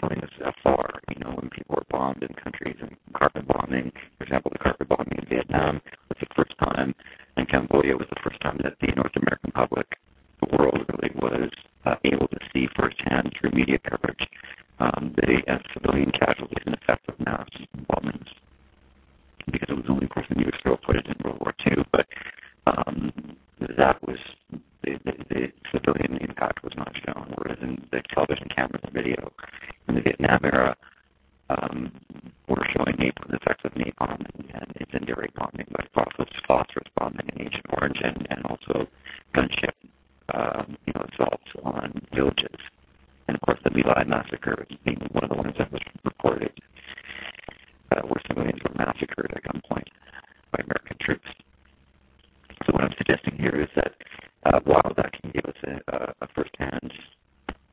killing 0.00 0.22
us 0.22 0.30
afar, 0.44 1.00
you 1.08 1.20
know, 1.20 1.32
when 1.36 1.50
people 1.50 1.76
are 1.76 1.86
bombed 1.90 2.22
in 2.22 2.32
countries 2.34 2.76
and 2.80 2.96
carpet 3.14 3.46
bombing, 3.46 3.92
for 4.18 4.24
example, 4.24 4.50
the 4.52 4.58
carpet 4.58 4.88
bombing 4.88 5.18
in 5.18 5.28
Vietnam 5.28 5.80
was 6.08 6.18
the 6.20 6.26
first 6.36 6.56
time, 6.58 6.94
and 7.36 7.48
Cambodia 7.48 7.96
was 7.96 8.06
the 8.10 8.20
first 8.22 8.40
time 8.40 8.58
that 8.62 8.74
the 8.80 8.92
North 8.96 9.14
American 9.16 9.50
public, 9.52 9.86
the 10.40 10.56
world 10.56 10.84
really 10.88 11.12
was 11.16 11.50
uh, 11.84 11.94
able 12.04 12.28
to 12.28 12.38
see 12.52 12.68
firsthand 12.76 13.32
through 13.38 13.50
media 13.52 13.78
coverage 13.88 14.20
um, 14.78 15.14
the 15.16 15.40
uh, 15.52 15.58
civilian 15.72 16.10
casualties 16.12 16.64
and 16.66 16.74
effects 16.74 17.04
of 17.08 17.18
mass 17.20 17.48
bombings. 17.90 18.28
Because 19.50 19.68
it 19.70 19.76
was 19.76 19.86
only, 19.88 20.04
of 20.04 20.10
course, 20.10 20.26
the 20.28 20.76
put 20.84 20.96
it 20.96 21.06
in 21.06 21.14
World 21.24 21.38
War 21.40 21.54
II, 21.66 21.84
but 21.92 22.06
um, 22.66 23.12
that 23.78 23.96
was 24.06 24.18
the, 24.82 24.98
the, 25.04 25.12
the 25.30 25.42
civilian 25.72 26.18
impact 26.20 26.62
was 26.64 26.72
not 26.76 26.92
shown, 27.06 27.32
whereas 27.36 27.58
in 27.62 27.76
the 27.92 28.02
television 28.12 28.48
cameras 28.54 28.82
and 28.82 28.92
video 28.92 29.32
in 29.88 29.94
the 29.94 30.00
Vietnam 30.00 30.40
era 30.44 30.76
um, 31.50 31.92
were 32.48 32.66
showing 32.74 32.96
napalm, 32.96 33.30
the 33.30 33.36
effects 33.36 33.62
of 33.64 33.72
napalm 33.72 34.18
and, 34.34 34.50
and 34.54 34.72
incendiary 34.80 35.30
bombing, 35.36 35.66
but 35.70 35.86
phosphorus, 35.94 36.30
phosphorus 36.46 36.90
bombing 36.98 37.28
in 37.34 37.46
Agent 37.46 37.66
Orange 37.78 37.98
and, 38.02 38.26
and 38.30 38.44
also 38.46 38.86
gunship 39.34 39.74
um, 40.34 40.76
you 40.86 40.92
know, 40.94 41.06
assaults 41.12 41.50
on 41.64 41.92
villages. 42.14 42.60
My 43.86 44.02
massacre 44.02 44.66
being 44.84 44.98
one 45.12 45.22
of 45.22 45.30
the 45.30 45.36
ones 45.36 45.54
that 45.58 45.70
was 45.70 45.80
reported, 46.04 46.50
uh, 47.92 48.02
where 48.02 48.20
civilians 48.26 48.58
were 48.64 48.74
massacred 48.76 49.30
at 49.30 49.44
gunpoint 49.44 49.86
by 50.50 50.64
American 50.64 50.96
troops. 51.00 51.28
So 52.66 52.72
what 52.72 52.82
I'm 52.82 52.94
suggesting 52.98 53.38
here 53.38 53.62
is 53.62 53.68
that 53.76 53.92
uh, 54.44 54.58
while 54.64 54.92
that 54.96 55.12
can 55.12 55.30
give 55.30 55.44
us 55.44 55.54
a, 55.88 56.12
a 56.20 56.28
firsthand 56.34 56.92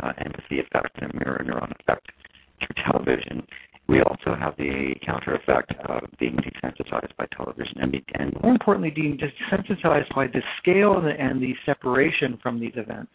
uh, 0.04 0.14
empathy 0.24 0.60
effect 0.60 1.02
and 1.02 1.12
a 1.12 1.18
mirror 1.18 1.44
neuron 1.44 1.72
effect 1.82 2.12
through 2.60 2.84
television, 2.86 3.46
we 3.88 4.02
also 4.02 4.36
have 4.40 4.56
the 4.58 4.94
counter 5.04 5.34
effect 5.36 5.74
of 5.90 6.04
being 6.20 6.38
desensitized 6.38 7.16
by 7.18 7.26
television 7.36 7.80
and, 7.82 7.96
and 8.14 8.38
more 8.42 8.52
importantly, 8.52 8.92
being 8.92 9.18
desensitized 9.18 10.14
by 10.14 10.28
the 10.28 10.44
scale 10.62 10.98
and 10.98 11.08
the, 11.08 11.20
and 11.20 11.42
the 11.42 11.56
separation 11.66 12.38
from 12.42 12.60
these 12.60 12.74
events. 12.76 13.12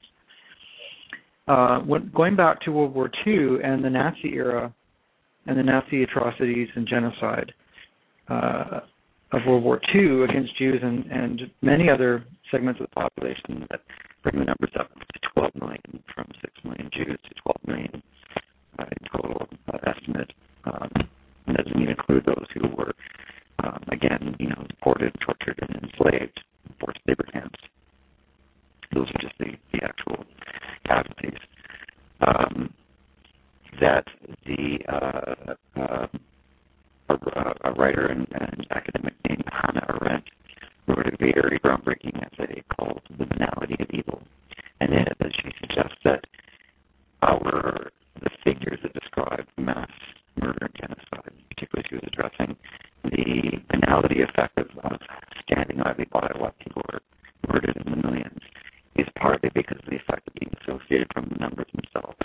Uh, 1.48 1.80
when, 1.80 2.10
going 2.14 2.36
back 2.36 2.60
to 2.60 2.70
World 2.70 2.94
War 2.94 3.10
II 3.26 3.58
and 3.64 3.82
the 3.82 3.90
Nazi 3.90 4.34
era 4.34 4.72
and 5.46 5.58
the 5.58 5.62
Nazi 5.62 6.02
atrocities 6.02 6.68
and 6.74 6.86
genocide 6.86 7.52
uh, 8.28 8.80
of 9.32 9.40
World 9.46 9.64
War 9.64 9.80
II 9.94 10.24
against 10.24 10.56
Jews 10.58 10.80
and, 10.82 11.06
and 11.06 11.42
many 11.62 11.88
other 11.88 12.24
segments 12.50 12.80
of 12.80 12.86
the 12.90 13.00
population 13.00 13.66
that 13.70 13.80
bring 14.22 14.38
the 14.38 14.44
numbers 14.44 14.72
up 14.78 14.90
to 14.94 15.28
12 15.34 15.54
million, 15.54 16.02
from 16.14 16.26
6 16.40 16.52
million 16.64 16.90
Jews 16.92 17.18
to 17.24 17.34
12 17.42 17.56
million 17.66 18.02
uh, 18.78 18.84
in 18.84 19.08
total 19.10 19.48
uh, 19.72 19.78
estimate. 19.86 20.32
Um, 20.64 20.90
and 21.46 21.56
doesn't 21.56 21.80
even 21.80 21.88
include 21.88 22.26
those 22.26 22.46
who 22.52 22.68
were, 22.76 22.92
um, 23.64 23.82
again, 23.90 24.36
you 24.38 24.48
know, 24.48 24.64
deported, 24.68 25.14
tortured, 25.24 25.58
and 25.62 25.82
enslaved 25.82 26.40
forced 26.78 27.00
labor 27.06 27.24
camps. 27.32 27.58
Those 28.94 29.08
are 29.08 29.22
just 29.22 29.38
the, 29.38 29.52
the 29.72 29.84
actual 29.84 30.24
casualties. 30.86 31.38
Um, 32.20 32.74
that 33.80 34.04
the 34.44 34.78
uh, 34.88 35.54
uh, 35.80 36.06
a, 37.10 37.14
a, 37.64 37.72
writer 37.74 38.06
and, 38.06 38.26
and 38.32 38.66
academic 38.70 39.14
named 39.28 39.44
Hannah 39.52 39.86
Arendt 39.88 40.24
wrote 40.88 41.06
a 41.06 41.16
very 41.16 41.60
groundbreaking 41.60 42.16
essay 42.26 42.62
called 42.76 43.00
"The 43.18 43.26
Banality 43.26 43.76
of 43.80 43.88
Evil," 43.92 44.22
and 44.80 44.92
in 44.92 45.00
it, 45.00 45.16
she 45.42 45.50
suggests 45.60 45.98
that 46.04 46.24
our 47.22 47.90
the 48.20 48.30
figures 48.44 48.80
that 48.82 48.92
describe 48.94 49.46
mass 49.58 49.90
murder 50.40 50.66
and 50.66 50.74
genocide, 50.74 51.32
particularly 51.50 51.86
she 51.88 51.94
was 51.94 52.04
addressing 52.06 52.56
the 53.04 53.58
banality 53.70 54.22
effect 54.22 54.58
of, 54.58 54.66
of 54.84 54.98
standing 55.44 55.80
idly 55.82 56.06
by 56.12 56.30
while 56.36 56.54
people 56.58 56.82
are 56.92 57.00
murdered 57.48 57.76
in 57.76 57.92
the 57.92 57.96
millions, 57.96 58.40
is 58.98 59.06
partly 59.16 59.50
because 59.54 59.78
of 59.78 59.90
the 59.90 59.96
effect 59.96 60.26
of 60.26 60.34
being 60.34 60.52
associated 60.62 61.08
from 61.12 61.30
the 61.30 61.38
numbers 61.38 61.66
themselves. 61.72 62.18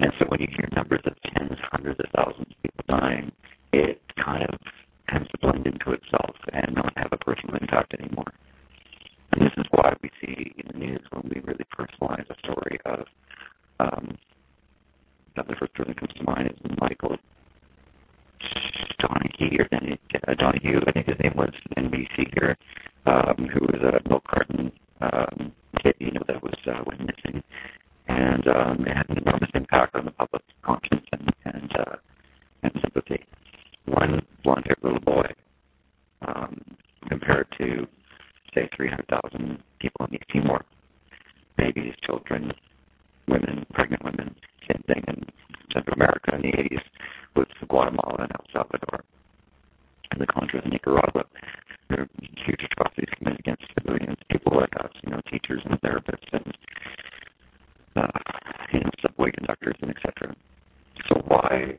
And 0.00 0.12
so 0.18 0.26
when 0.28 0.40
you 0.40 0.48
hear 0.50 0.68
numbers 0.74 1.02
of 1.06 1.14
tens, 1.32 1.58
hundreds 1.70 2.00
of 2.00 2.06
thousands 2.14 2.48
of 2.50 2.62
people 2.62 2.84
dying, 2.88 3.32
it 3.72 4.00
kind 4.22 4.42
of 4.44 4.58
tends 5.08 5.28
to 5.30 5.38
blend 5.38 5.66
into 5.66 5.92
itself 5.92 6.36
and 6.52 6.74
not 6.74 6.92
have 6.96 7.12
a 7.12 7.18
personal 7.18 7.56
impact 7.60 7.94
anymore. 7.94 8.32
And 9.32 9.46
this 9.46 9.52
is 9.56 9.66
why 9.70 9.94
we 10.02 10.10
see 10.20 10.52
in 10.58 10.66
the 10.72 10.78
news 10.78 11.02
when 11.12 11.30
we 11.32 11.40
really 11.40 11.64
personalize 11.72 12.28
a 12.28 12.36
story 12.44 12.78
of 12.84 13.06
um, 13.80 14.18
the 15.36 15.56
first 15.58 15.72
person 15.74 15.94
that 15.94 16.00
comes 16.00 16.12
to 16.14 16.24
mind 16.24 16.50
is 16.50 16.76
Michael 16.80 17.16
Donahue 19.00 19.58
or 19.58 19.68
uh, 20.28 20.34
Donahue, 20.34 20.80
I 20.86 20.92
think 20.92 21.06
his 21.06 21.18
name 21.22 21.32
was 21.36 21.52
in 21.76 21.90
BC 21.90 22.32
here, 22.34 22.56
um, 23.06 23.48
who 23.52 23.60
was 23.60 23.80
a 23.82 24.08
milk 24.08 24.24
carton 24.28 24.72
um, 25.02 25.52
kid, 25.82 25.94
you 25.98 26.12
know, 26.12 26.22
that 26.28 26.42
was 26.42 26.54
uh, 26.66 26.82
was 26.86 26.98
missing, 26.98 27.42
and 28.08 28.46
um, 28.48 28.84
it 28.86 28.96
had 28.96 29.08
an 29.10 29.18
enormous 29.18 29.50
impact 29.54 29.94
on 29.96 30.04
the 30.04 30.10
public 30.12 30.42
conscience 30.62 31.06
and 31.12 31.30
and 31.44 31.72
uh, 31.78 31.96
and 32.62 32.72
sympathy. 32.82 33.24
One 33.86 34.22
blonde-haired 34.44 34.78
little 34.82 35.00
boy 35.00 35.26
um, 36.26 36.60
compared 37.08 37.48
to 37.58 37.86
say 38.54 38.68
300,000 38.76 39.58
people 39.80 40.06
in 40.06 40.14
East 40.14 40.24
Timor, 40.32 40.64
babies, 41.56 41.94
children, 42.06 42.52
women, 43.28 43.66
pregnant 43.72 44.04
women, 44.04 44.34
same 44.70 44.82
thing 44.86 45.02
in 45.08 45.24
Central 45.72 45.94
America 45.94 46.34
in 46.34 46.42
the 46.42 46.56
80s 46.56 46.82
with 47.34 47.48
Guatemala 47.68 48.22
and 48.22 48.32
El 48.32 48.44
Salvador 48.52 49.04
and 50.10 50.20
the 50.20 50.26
Contras 50.26 50.64
in 50.64 50.70
Nicaragua. 50.70 51.24
Huge 52.46 52.62
atrocities 52.64 53.08
committed 53.18 53.40
against 53.40 53.64
civilians, 53.78 54.18
people 54.30 54.56
like 54.56 54.72
us, 54.82 54.90
you 55.04 55.10
know, 55.10 55.20
teachers 55.30 55.62
and 55.64 55.80
therapists 55.80 56.28
and 56.32 56.56
uh, 57.96 58.06
you 58.72 58.80
know, 58.80 58.90
subway 59.00 59.30
conductors 59.32 59.76
and 59.82 59.90
etc. 59.90 60.34
So 61.08 61.22
why 61.26 61.76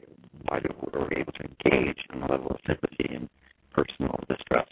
why 0.48 0.60
do 0.60 0.70
are 0.94 1.08
we 1.10 1.18
able 1.18 1.34
to 1.34 1.44
engage 1.44 2.00
on 2.14 2.24
a 2.24 2.32
level 2.32 2.52
of 2.52 2.58
sympathy 2.68 3.16
and 3.16 3.30
personal 3.72 4.20
distress 4.30 4.68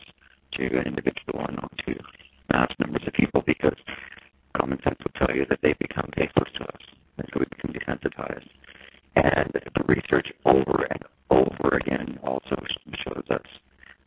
to 0.53 0.63
an 0.65 0.87
individual 0.87 1.45
and 1.47 1.57
not 1.57 1.71
to 1.87 1.95
mass 2.51 2.71
numbers 2.79 3.03
of 3.07 3.13
people? 3.13 3.41
Because 3.45 3.77
common 4.57 4.79
sense 4.83 4.99
will 5.03 5.25
tell 5.25 5.35
you 5.35 5.45
that 5.49 5.59
they 5.61 5.73
become 5.79 6.09
faithless 6.15 6.51
to 6.57 6.63
us, 6.63 6.81
and 7.17 7.27
so 7.33 7.39
we 7.39 7.45
become 7.49 7.73
desensitized. 7.73 8.49
And 9.15 9.51
the 9.53 9.83
research 9.87 10.27
over 10.45 10.87
and 10.89 11.03
over 11.29 11.77
again 11.77 12.19
also 12.23 12.55
shows 13.03 13.23
us 13.29 13.47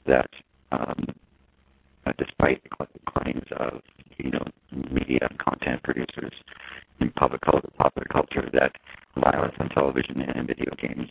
that 0.07 0.31
um, 0.73 1.07
uh, 2.07 2.12
despite 2.19 2.62
claims 3.07 3.47
of 3.59 3.81
you 4.19 4.31
know 4.31 4.45
media 4.91 5.26
and 5.29 5.38
content 5.38 5.83
producers 5.83 6.33
in 7.00 7.11
public 7.11 7.41
culture, 7.43 7.69
popular 7.79 8.07
culture, 8.12 8.49
that 8.53 8.73
violence 9.21 9.55
on 9.59 9.69
television 9.71 10.21
and 10.21 10.47
video 10.47 10.73
games 10.81 11.09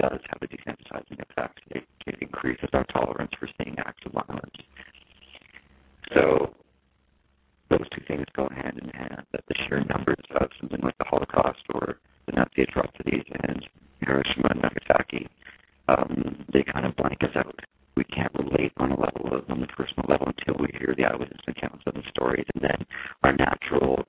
does 0.00 0.20
have 0.28 0.42
a 0.42 0.46
desensitizing 0.46 1.20
effect. 1.30 1.60
It, 1.70 1.84
it 2.06 2.16
increases 2.20 2.68
our 2.72 2.84
tolerance 2.84 3.32
for 3.38 3.48
seeing 3.62 3.76
acts 3.78 4.02
of 4.06 4.12
violence. 4.12 4.54
So 6.14 6.54
those 7.68 7.88
two 7.94 8.02
things 8.08 8.24
go 8.34 8.48
hand 8.54 8.80
in 8.82 8.88
hand. 8.90 9.22
That 9.32 9.44
the 9.48 9.54
sheer 9.68 9.84
numbers 9.84 10.24
of 10.40 10.48
something 10.60 10.80
like 10.82 10.98
the 10.98 11.04
Holocaust 11.04 11.62
or 11.74 11.98
the 12.26 12.32
Atrocities 12.94 13.24
and 13.44 13.66
Hiroshima 14.00 14.48
and 14.50 14.62
Nagasaki, 14.62 15.28
um, 15.88 16.44
they 16.52 16.62
kind 16.62 16.86
of 16.86 16.96
blank 16.96 17.18
us 17.22 17.34
out. 17.36 17.58
We 17.96 18.04
can't 18.04 18.32
relate 18.34 18.72
on 18.78 18.92
a 18.92 19.00
level 19.00 19.38
of, 19.38 19.50
on 19.50 19.60
the 19.60 19.66
personal 19.66 20.06
level 20.08 20.28
until 20.28 20.54
we 20.60 20.68
hear 20.78 20.94
the 20.96 21.04
eyewitness 21.04 21.40
accounts 21.46 21.82
of 21.86 21.94
the 21.94 22.02
stories, 22.10 22.46
and 22.54 22.62
then 22.62 22.86
our 23.22 23.32
natural 23.32 24.06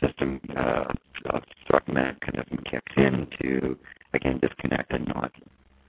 system 0.00 0.40
uh, 0.56 0.92
of 1.30 1.42
Struckman 1.66 2.20
kind 2.20 2.38
of 2.38 2.46
kicks 2.64 2.92
in 2.96 3.26
to 3.42 3.76
again 4.14 4.38
disconnect 4.40 4.92
and 4.92 5.06
not 5.08 5.32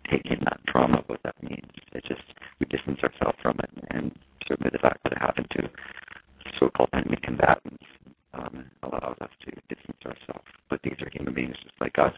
take 0.09 0.25
in 0.25 0.39
that 0.39 0.59
trauma, 0.67 1.03
what 1.07 1.21
that 1.23 1.41
means. 1.43 1.69
It 1.93 2.03
just 2.07 2.23
we 2.59 2.65
distance 2.65 2.99
ourselves 3.03 3.37
from 3.41 3.57
it, 3.63 3.69
and 3.91 4.11
certainly 4.47 4.71
the 4.73 4.79
fact 4.79 5.03
that 5.03 5.13
it 5.13 5.19
happened 5.19 5.47
to 5.51 5.69
so-called 6.59 6.89
enemy 6.93 7.17
combatants 7.23 7.83
um, 8.33 8.65
allows 8.83 9.17
us 9.21 9.29
to 9.45 9.51
distance 9.73 9.97
ourselves. 10.05 10.47
But 10.69 10.81
these 10.83 10.95
are 11.01 11.09
human 11.11 11.33
beings 11.33 11.55
just 11.63 11.75
like 11.81 11.97
us, 11.97 12.13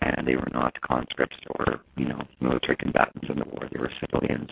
and 0.00 0.26
they 0.26 0.36
were 0.36 0.50
not 0.52 0.80
conscripts 0.80 1.36
or 1.58 1.80
you 1.96 2.08
know 2.08 2.22
military 2.40 2.76
combatants 2.76 3.26
in 3.28 3.38
the 3.38 3.44
war. 3.44 3.68
They 3.72 3.78
were 3.78 3.92
civilians, 4.00 4.50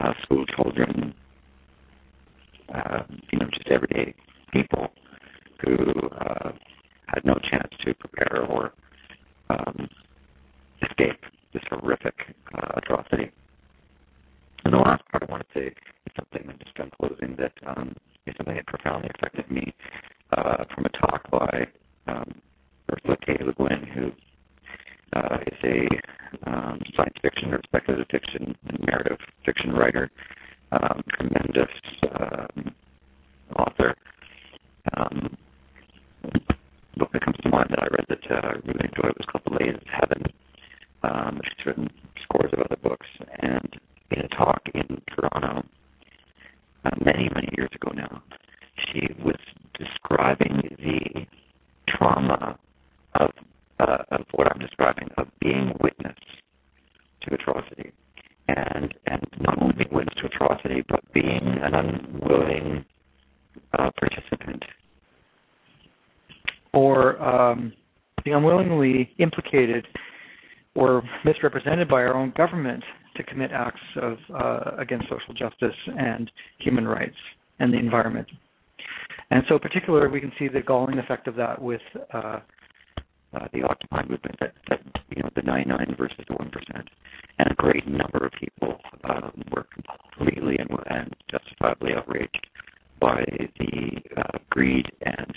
uh, 0.00 0.12
school 0.22 0.44
children, 0.46 1.14
uh, 2.74 3.02
you 3.32 3.38
know, 3.38 3.46
just 3.52 3.68
everyday 3.68 4.14
people 4.52 4.88
who 5.64 5.76
uh, 6.20 6.52
had 7.06 7.24
no 7.24 7.34
chance 7.50 7.72
to 7.84 7.94
prepare 7.94 8.44
or 8.44 8.72
um, 9.50 9.88
escape 10.82 11.20
this 11.52 11.62
horrific 11.70 12.14
uh, 12.54 12.72
atrocity. 12.76 13.30
And 14.64 14.74
the 14.74 14.78
last 14.78 15.02
part 15.10 15.22
I 15.22 15.30
want 15.30 15.46
to 15.46 15.58
say 15.58 15.66
is 15.66 16.12
something 16.16 16.46
that 16.46 16.58
just 16.64 16.78
on 16.80 16.90
closing 16.98 17.36
that 17.38 17.52
um, 17.66 17.94
is 18.26 18.34
something 18.36 18.56
that 18.56 18.66
profoundly 18.66 19.10
affected 19.14 19.50
me 19.50 19.72
uh, 20.36 20.64
from 20.74 20.86
a 20.86 20.88
talk 20.90 21.30
by 21.30 21.66
um, 22.08 22.34
Ursula 22.92 23.16
K. 23.24 23.36
Le 23.44 23.52
Guin, 23.52 23.86
who 23.94 24.10
uh, 25.16 25.38
is 25.46 25.58
a 25.64 26.50
um, 26.50 26.80
science 26.96 27.14
fiction 27.22 27.52
or 27.54 27.60
speculative 27.64 28.06
fiction 28.10 28.54
and 28.68 28.78
narrative 28.86 29.18
fiction 29.44 29.72
writer, 29.72 30.10
um, 30.72 31.02
tremendous 31.16 31.70
um, 32.18 32.74
author. 33.56 33.94
Um, 34.96 35.36
book 36.96 37.10
that 37.12 37.24
comes 37.24 37.36
to 37.42 37.48
mind 37.50 37.68
that 37.70 37.80
I 37.80 37.86
read 37.86 38.06
that 38.08 38.30
uh, 38.30 38.48
I 38.48 38.52
really 38.66 38.88
enjoyed 38.88 39.14
was 39.16 39.26
called 39.30 39.44
The 39.44 39.52
Lathe 39.52 39.76
of 39.76 39.82
Heaven. 39.86 40.22
Um, 41.02 41.40
she's 41.44 41.66
written 41.66 41.90
scores 42.22 42.50
of 42.52 42.60
other 42.60 42.76
books, 42.82 43.06
and 43.38 43.76
in 44.10 44.20
a 44.20 44.28
talk 44.28 44.62
in 44.74 45.00
Toronto 45.14 45.62
uh, 46.84 46.90
many, 47.04 47.28
many 47.34 47.48
years 47.56 47.70
ago 47.74 47.92
now, 47.94 48.22
she 48.86 49.12
was 49.22 49.36
describing 49.78 50.62
the 50.78 51.26
trauma 51.88 52.58
of 53.14 53.30
uh, 53.86 53.98
of 54.10 54.20
what 54.34 54.50
I'm 54.50 54.58
describing 54.58 55.08
of 55.16 55.28
being 55.40 55.72
witness 55.82 56.16
to 57.22 57.34
atrocity, 57.34 57.92
and 58.48 58.94
and 59.06 59.22
not 59.40 59.60
only 59.62 59.74
being 59.74 59.92
witness 59.92 60.14
to 60.20 60.26
atrocity, 60.26 60.82
but 60.88 61.00
being 61.12 61.42
an 61.62 61.74
unwilling 61.74 62.84
uh, 63.78 63.90
participant 63.98 64.62
or 66.72 67.20
um, 67.22 67.72
being 68.24 68.36
unwillingly 68.36 69.10
implicated 69.18 69.86
or 70.74 71.02
misrepresented 71.24 71.88
by 71.88 72.02
our 72.02 72.14
own 72.14 72.32
government 72.36 72.84
to 73.16 73.22
commit 73.22 73.50
acts 73.50 73.80
of 74.02 74.18
uh, 74.34 74.70
against 74.78 75.04
social 75.04 75.32
justice 75.32 75.76
and 75.98 76.30
human 76.58 76.86
rights 76.86 77.16
and 77.60 77.72
the 77.72 77.78
environment. 77.78 78.28
And 79.30 79.42
so, 79.48 79.58
particularly, 79.58 80.12
we 80.12 80.20
can 80.20 80.32
see 80.38 80.48
the 80.48 80.60
galling 80.60 80.98
effect 80.98 81.26
of 81.26 81.34
that 81.36 81.60
with 81.60 81.80
uh, 82.12 82.40
uh, 83.36 83.48
the 83.52 83.62
Occupy 83.62 84.02
movement, 84.02 84.36
that, 84.40 84.54
that 84.68 84.80
you 85.14 85.22
know 85.22 85.28
the 85.34 85.42
99 85.42 85.94
versus 85.98 86.24
the 86.28 86.34
one 86.34 86.50
percent, 86.50 86.88
and 87.38 87.50
a 87.50 87.54
great 87.54 87.86
number 87.86 88.26
of 88.26 88.32
people 88.32 88.78
um, 89.04 89.32
were 89.52 89.66
completely 89.74 90.56
and, 90.58 90.70
and 90.86 91.14
justifiably 91.30 91.92
outraged 91.94 92.46
by 93.00 93.24
the 93.58 94.00
uh, 94.16 94.38
greed 94.50 94.86
and 95.02 95.32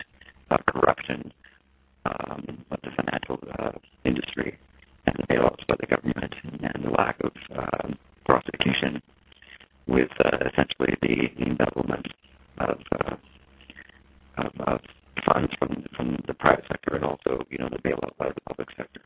uh, 0.51 0.57
corruption 0.69 1.31
um, 2.05 2.65
of 2.71 2.79
the 2.83 2.89
financial 2.95 3.37
uh, 3.59 3.71
industry 4.05 4.57
and 5.05 5.15
the 5.17 5.33
bailouts 5.33 5.65
by 5.67 5.75
the 5.79 5.87
government 5.87 6.33
and 6.43 6.83
the 6.83 6.89
lack 6.91 7.17
of 7.23 7.31
um, 7.57 7.97
prosecution 8.25 9.01
with 9.87 10.09
uh, 10.23 10.37
essentially 10.51 10.95
the, 11.01 11.29
the 11.37 11.45
embezzlement 11.49 12.07
of, 12.59 12.79
uh, 12.99 13.15
of, 14.37 14.51
of 14.67 14.79
funds 15.25 15.51
from 15.57 15.83
from 15.95 16.17
the 16.27 16.33
private 16.33 16.65
sector 16.69 16.95
and 16.95 17.03
also 17.03 17.43
you 17.49 17.57
know 17.57 17.69
the 17.69 17.79
bailout 17.79 18.15
by 18.17 18.27
the 18.29 18.41
public 18.47 18.69
sector. 18.77 19.01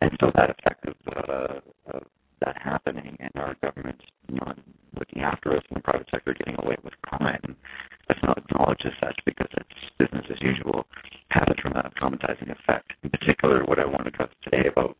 And 0.00 0.10
so 0.20 0.30
that 0.34 0.50
effect 0.50 0.86
of, 0.86 0.94
uh, 1.16 1.96
of 1.96 2.02
that 2.44 2.56
happening 2.62 3.16
and 3.20 3.30
our 3.36 3.56
government 3.62 4.00
not 4.28 4.58
looking 4.98 5.22
after 5.22 5.56
us 5.56 5.62
and 5.70 5.76
the 5.78 5.82
private 5.82 6.06
sector 6.10 6.34
getting 6.34 6.56
away 6.62 6.76
with 6.84 6.92
crime 7.02 7.56
that's 8.06 8.20
not 8.22 8.38
acknowledged 8.38 8.84
as 8.86 8.92
such 9.00 9.18
because 9.24 9.48
it's 9.56 9.80
business 9.98 10.26
as 10.30 10.36
usual 10.40 10.86
had 11.28 11.48
a 11.48 11.54
trauma- 11.54 11.90
traumatizing 12.00 12.50
effect. 12.50 12.92
In 13.02 13.10
particular, 13.10 13.64
what 13.64 13.78
I 13.78 13.86
want 13.86 14.04
to 14.04 14.10
talk 14.10 14.30
today 14.42 14.68
about 14.68 14.96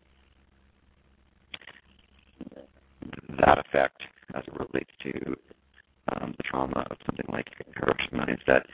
that 3.41 3.59
effect 3.59 4.01
as 4.35 4.43
it 4.47 4.55
relates 4.55 4.91
to 5.03 5.37
um, 6.13 6.35
the 6.37 6.43
trauma 6.45 6.87
of 6.91 6.97
something 7.07 7.27
like 7.31 7.49
Hiroshima 7.77 8.33
is 8.33 8.41
that 8.47 8.67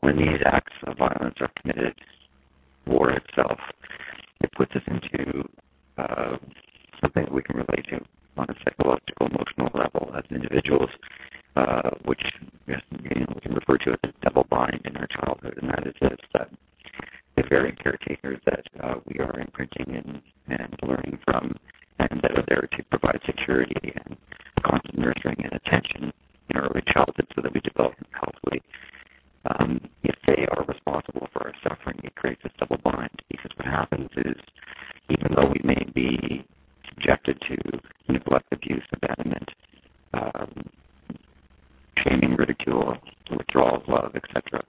when 0.00 0.16
these 0.16 0.40
acts 0.46 0.72
of 0.86 0.96
violence 0.96 1.36
are 1.40 1.50
committed, 1.60 1.94
war 2.86 3.10
itself, 3.10 3.58
us 4.76 4.82
into 4.86 5.44
uh, 5.98 6.36
something 7.00 7.24
that 7.24 7.32
we 7.32 7.42
can 7.42 7.56
relate 7.56 7.86
to 7.90 8.00
on 8.38 8.46
a 8.48 8.54
psychological, 8.64 9.26
emotional 9.26 9.70
level 9.74 10.14
as 10.16 10.24
individuals, 10.30 10.90
uh, 11.56 11.90
which 12.04 12.22
you 12.66 12.74
know, 12.74 13.26
we 13.34 13.40
can 13.40 13.54
refer 13.54 13.76
to 13.78 13.90
as 13.90 13.98
a 14.04 14.24
double 14.24 14.46
bind 14.48 14.80
in 14.84 14.96
our 14.96 15.08
childhood, 15.08 15.58
and 15.60 15.70
that 15.70 15.86
is 15.86 15.94
this, 16.00 16.18
that 16.32 16.48
the 17.36 17.42
very 17.48 17.72
caretakers 17.72 18.38
that 18.46 18.64
uh, 18.82 18.94
we 19.06 19.18
are 19.18 19.40
imprinting 19.40 19.96
and, 19.96 20.22
and 20.48 20.74
learning 20.82 21.18
from 21.24 21.54
and 22.00 22.20
that 22.22 22.30
are 22.30 22.44
there 22.46 22.68
to 22.76 22.82
provide 22.90 23.18
security 23.26 23.74
and 23.82 24.16
constant 24.64 24.98
nurturing 24.98 25.36
and 25.42 25.52
attention 25.52 26.12
in 26.50 26.56
early 26.56 26.82
childhood 26.92 27.26
so 27.34 27.42
that 27.42 27.52
we 27.52 27.60
develop 27.60 27.94
healthily. 28.12 28.62
Um, 29.58 29.80
if 30.04 30.14
they 30.26 30.46
are 30.46 30.64
responsible 30.64 31.26
for 31.32 31.48
our 31.48 31.54
suffering, 31.62 31.98
it 32.04 32.14
creates 32.14 32.42
a 32.44 32.50
double 32.58 32.78
bind 32.84 33.10
because 33.30 33.50
what 33.56 33.66
happens 33.66 34.10
is 34.16 34.36
even 35.10 35.34
though 35.34 35.48
we 35.48 35.60
may 35.64 35.78
adapted 37.28 37.40
to 37.48 38.12
neglect, 38.12 38.46
abuse, 38.52 38.82
abandonment, 38.92 39.48
um, 40.14 40.52
shaming, 42.04 42.36
ridicule, 42.36 42.96
withdrawal 43.36 43.76
of 43.76 43.88
love, 43.88 44.12
etc., 44.14 44.64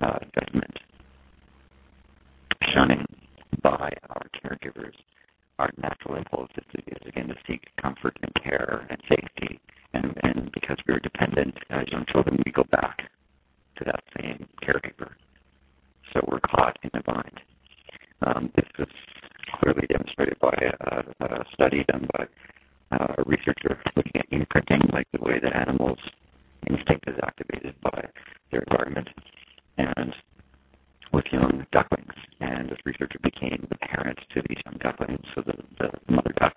uh, 0.00 0.18
judgment, 0.38 0.78
shunning 2.74 3.04
by 3.62 3.92
our 4.10 4.26
caregivers. 4.42 4.94
Our 5.58 5.70
natural 5.76 6.16
impulse 6.16 6.50
is, 6.56 6.84
is 6.86 7.06
again 7.06 7.28
to 7.28 7.34
seek 7.46 7.62
comfort 7.80 8.16
and 8.22 8.32
care 8.42 8.86
and 8.88 8.98
safety, 9.08 9.60
and, 9.92 10.14
and 10.22 10.50
because 10.52 10.78
we 10.86 10.94
are 10.94 11.00
dependent 11.00 11.54
as 11.70 11.86
young 11.92 12.06
children, 12.10 12.40
we 12.44 12.52
go 12.52 12.64
back 12.70 13.10
to 13.76 13.84
that 13.84 14.02
same 14.18 14.46
caregiver. 14.62 15.12
So 16.12 16.20
we're 16.28 16.40
caught 16.40 16.78
in 16.82 16.90
a 16.94 17.02
bind. 17.02 17.40
Um, 18.26 18.50
this 18.56 18.66
was 18.78 18.88
clearly 19.60 19.86
demonstrated 19.88 20.38
by 20.40 20.54
a, 20.80 21.24
a 21.24 21.44
study 21.54 21.84
done 21.88 22.08
by 22.16 22.24
uh, 22.92 23.14
a 23.18 23.22
researcher 23.26 23.80
looking 23.96 24.12
at 24.16 24.26
imprinting, 24.30 24.80
like 24.92 25.06
the 25.12 25.22
way 25.22 25.38
that 25.42 25.54
animals' 25.54 25.98
instinct 26.68 27.08
is 27.08 27.16
activated 27.22 27.74
by 27.82 28.08
their 28.50 28.64
environment, 28.68 29.08
and 29.78 30.14
with 31.12 31.24
young 31.32 31.66
ducklings. 31.72 32.14
And 32.40 32.68
this 32.68 32.78
researcher 32.84 33.18
became 33.22 33.66
the 33.68 33.78
parent 33.78 34.18
to 34.34 34.42
these 34.48 34.58
young 34.64 34.78
ducklings, 34.78 35.24
so 35.34 35.42
the, 35.42 35.54
the 35.78 36.12
mother 36.12 36.32
duck, 36.38 36.54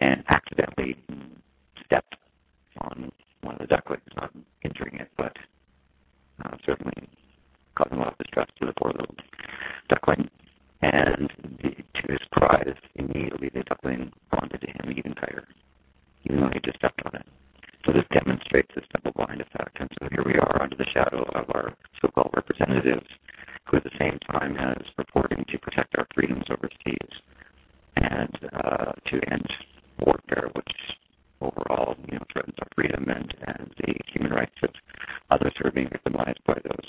and 0.00 0.24
accidentally 0.28 0.96
stepped 1.84 2.16
on 2.80 3.12
one 3.42 3.54
of 3.54 3.60
the 3.60 3.66
ducklings, 3.66 4.02
not 4.16 4.30
injuring 4.64 4.96
it, 5.00 5.10
but 5.16 5.36
uh, 6.44 6.56
certainly 6.64 7.08
causing 7.76 7.98
a 7.98 8.00
lot 8.00 8.12
of 8.12 8.18
distress 8.18 8.48
to 8.58 8.66
the 8.66 8.72
poor 8.80 8.92
little 8.92 9.14
duckling. 9.88 10.28
And 10.82 11.30
the, 11.62 11.70
to 11.70 12.12
his 12.12 12.20
surprise, 12.24 12.76
immediately 12.96 13.50
the 13.54 13.62
duckling 13.64 14.12
bonded 14.30 14.60
to 14.60 14.66
him 14.66 14.94
even 14.96 15.14
tighter, 15.14 15.46
even 16.24 16.40
though 16.40 16.50
he 16.52 16.60
just 16.64 16.78
stepped 16.78 17.00
on 17.06 17.14
it. 17.14 17.26
So 17.86 17.92
this 17.92 18.04
demonstrates 18.12 18.70
this 18.74 18.84
double 18.92 19.12
bind 19.16 19.40
effect. 19.40 19.76
And 19.80 19.88
so 19.98 20.08
here 20.10 20.24
we 20.24 20.34
are 20.34 20.62
under 20.62 20.76
the 20.76 20.88
shadow 20.92 21.22
of 21.34 21.44
our 21.54 21.74
so-called 22.00 22.32
representatives, 22.34 23.06
who 23.68 23.76
at 23.76 23.84
the 23.84 23.96
same 23.98 24.18
time 24.30 24.56
as 24.56 24.82
purporting 24.96 25.44
to 25.48 25.58
protect 25.58 25.94
our 25.96 26.06
freedoms 26.14 26.44
overseas 26.50 27.12
and 27.96 28.38
uh, 28.52 28.92
to 29.08 29.20
end 29.32 29.46
warfare, 30.04 30.48
which 30.54 30.72
overall, 31.40 31.94
you 32.10 32.16
know, 32.16 32.24
threatens 32.32 32.56
our 32.60 32.68
freedom 32.74 33.04
and, 33.08 33.34
and 33.46 33.70
the 33.78 33.94
human 34.12 34.32
rights 34.32 34.56
of 34.62 34.70
others 35.30 35.52
who 35.58 35.68
are 35.68 35.72
being 35.72 35.88
victimized 35.90 36.40
by 36.46 36.54
those 36.64 36.88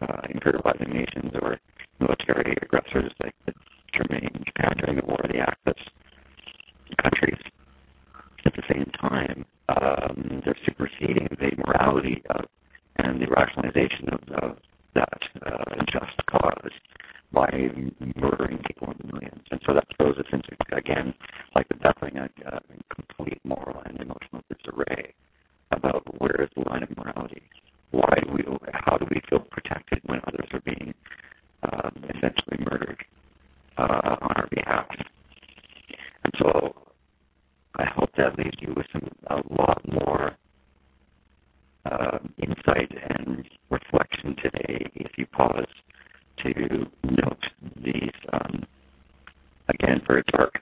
uh, 0.00 0.22
imperializing 0.32 0.92
nations 0.92 1.32
or 1.42 1.58
military 2.00 2.56
aggressors 2.62 3.12
like 3.22 3.34
Germany 3.92 4.28
and 4.32 4.44
Japan 4.44 4.72
during 4.78 4.96
the 4.96 5.06
war, 5.06 5.18
the 5.24 5.40
Axis 5.40 5.82
countries. 7.02 7.40
At 8.46 8.54
the 8.54 8.62
same 8.72 8.86
time, 9.00 9.44
um, 9.68 10.42
they're 10.44 10.56
superseding 10.64 11.28
the 11.38 11.50
morality 11.66 12.22
of 12.30 12.46
and 13.00 13.20
the 13.20 13.26
rationalization 13.26 14.08
of, 14.10 14.20
of 14.42 14.56
that 14.94 15.20
uh, 15.46 15.84
just 15.92 16.26
cause 16.28 16.70
by 17.32 17.48
murdering 18.48 18.62
people 18.66 18.92
in 18.92 19.10
millions. 19.10 19.42
And 19.50 19.60
so 19.66 19.74
that 19.74 19.86
throws 19.96 20.16
us 20.18 20.26
into, 20.32 20.48
again, 20.76 21.14
like 21.54 21.68
the 21.68 21.74
duckling, 21.76 22.16
a, 22.18 22.28
a 22.46 22.60
complete 22.94 23.40
moral 23.44 23.82
and 23.84 23.96
emotional 24.00 24.42
disarray 24.52 25.14
about 25.70 26.02
where 26.20 26.42
is 26.42 26.48
the 26.56 26.68
line 26.68 26.82
of 26.82 26.96
morality. 26.96 27.42
Why 27.90 28.18
do 28.24 28.32
we, 28.32 28.44
how 28.72 28.96
do 28.96 29.06
we 29.10 29.20
feel 29.28 29.40
protected 29.50 30.00
when 30.06 30.20
others 30.26 30.48
are 30.52 30.60
being 30.60 30.94
um, 31.72 31.92
essentially 32.04 32.64
murdered 32.70 33.04
uh, 33.76 34.16
on 34.20 34.32
our 34.36 34.48
behalf? 34.50 34.86
And 36.24 36.32
so 36.38 36.74
I 37.76 37.84
hope 37.94 38.10
that 38.16 38.38
leaves 38.38 38.56
you 38.60 38.74
with 38.76 38.86
some 38.92 39.08
a 39.28 39.36
lot 39.54 39.82
more 39.90 40.36
uh, 41.84 42.18
insight 42.38 42.92
and 43.10 43.44
reflection 43.70 44.36
today 44.42 44.90
if 44.94 45.12
you 45.16 45.26
pause 45.26 45.64
to 46.42 46.86
note 47.04 47.44
these 47.82 48.12
um, 48.32 48.64
again 49.68 50.00
very 50.06 50.22
dark 50.32 50.60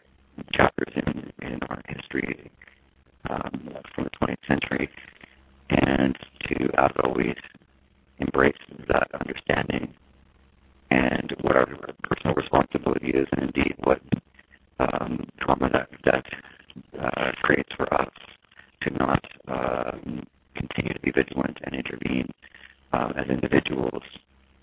chapters 0.53 0.93
in 0.95 1.33
in 1.47 1.59
our 1.69 1.83
history 1.89 2.51
um, 3.31 3.71
from 3.95 4.05
the 4.05 4.11
20th 4.27 4.37
century, 4.49 4.89
and 5.71 6.17
to 6.49 6.65
as 6.79 6.91
always 7.05 7.37
embrace 8.19 8.57
that 8.89 9.09
understanding 9.21 9.93
and 10.91 11.35
what 11.43 11.57
our 11.57 11.67
personal 12.05 12.35
responsibility 12.97 13.19
is, 13.19 13.27
and 13.33 13.43
indeed 13.55 13.75
what 13.85 14.01
um, 14.79 15.27
trauma 15.41 15.69
that 15.73 15.89
that 16.05 16.25
uh, 17.01 17.33
creates 17.43 17.69
for 17.77 17.93
us 17.95 18.11
to 18.83 18.91
not 18.95 19.25
um, 19.49 20.23
continue 20.55 20.93
to 20.93 21.01
be 21.01 21.11
vigilant 21.11 21.57
and 21.65 21.75
intervene 21.75 22.29
um, 22.93 23.13
as 23.19 23.29
individuals 23.29 24.03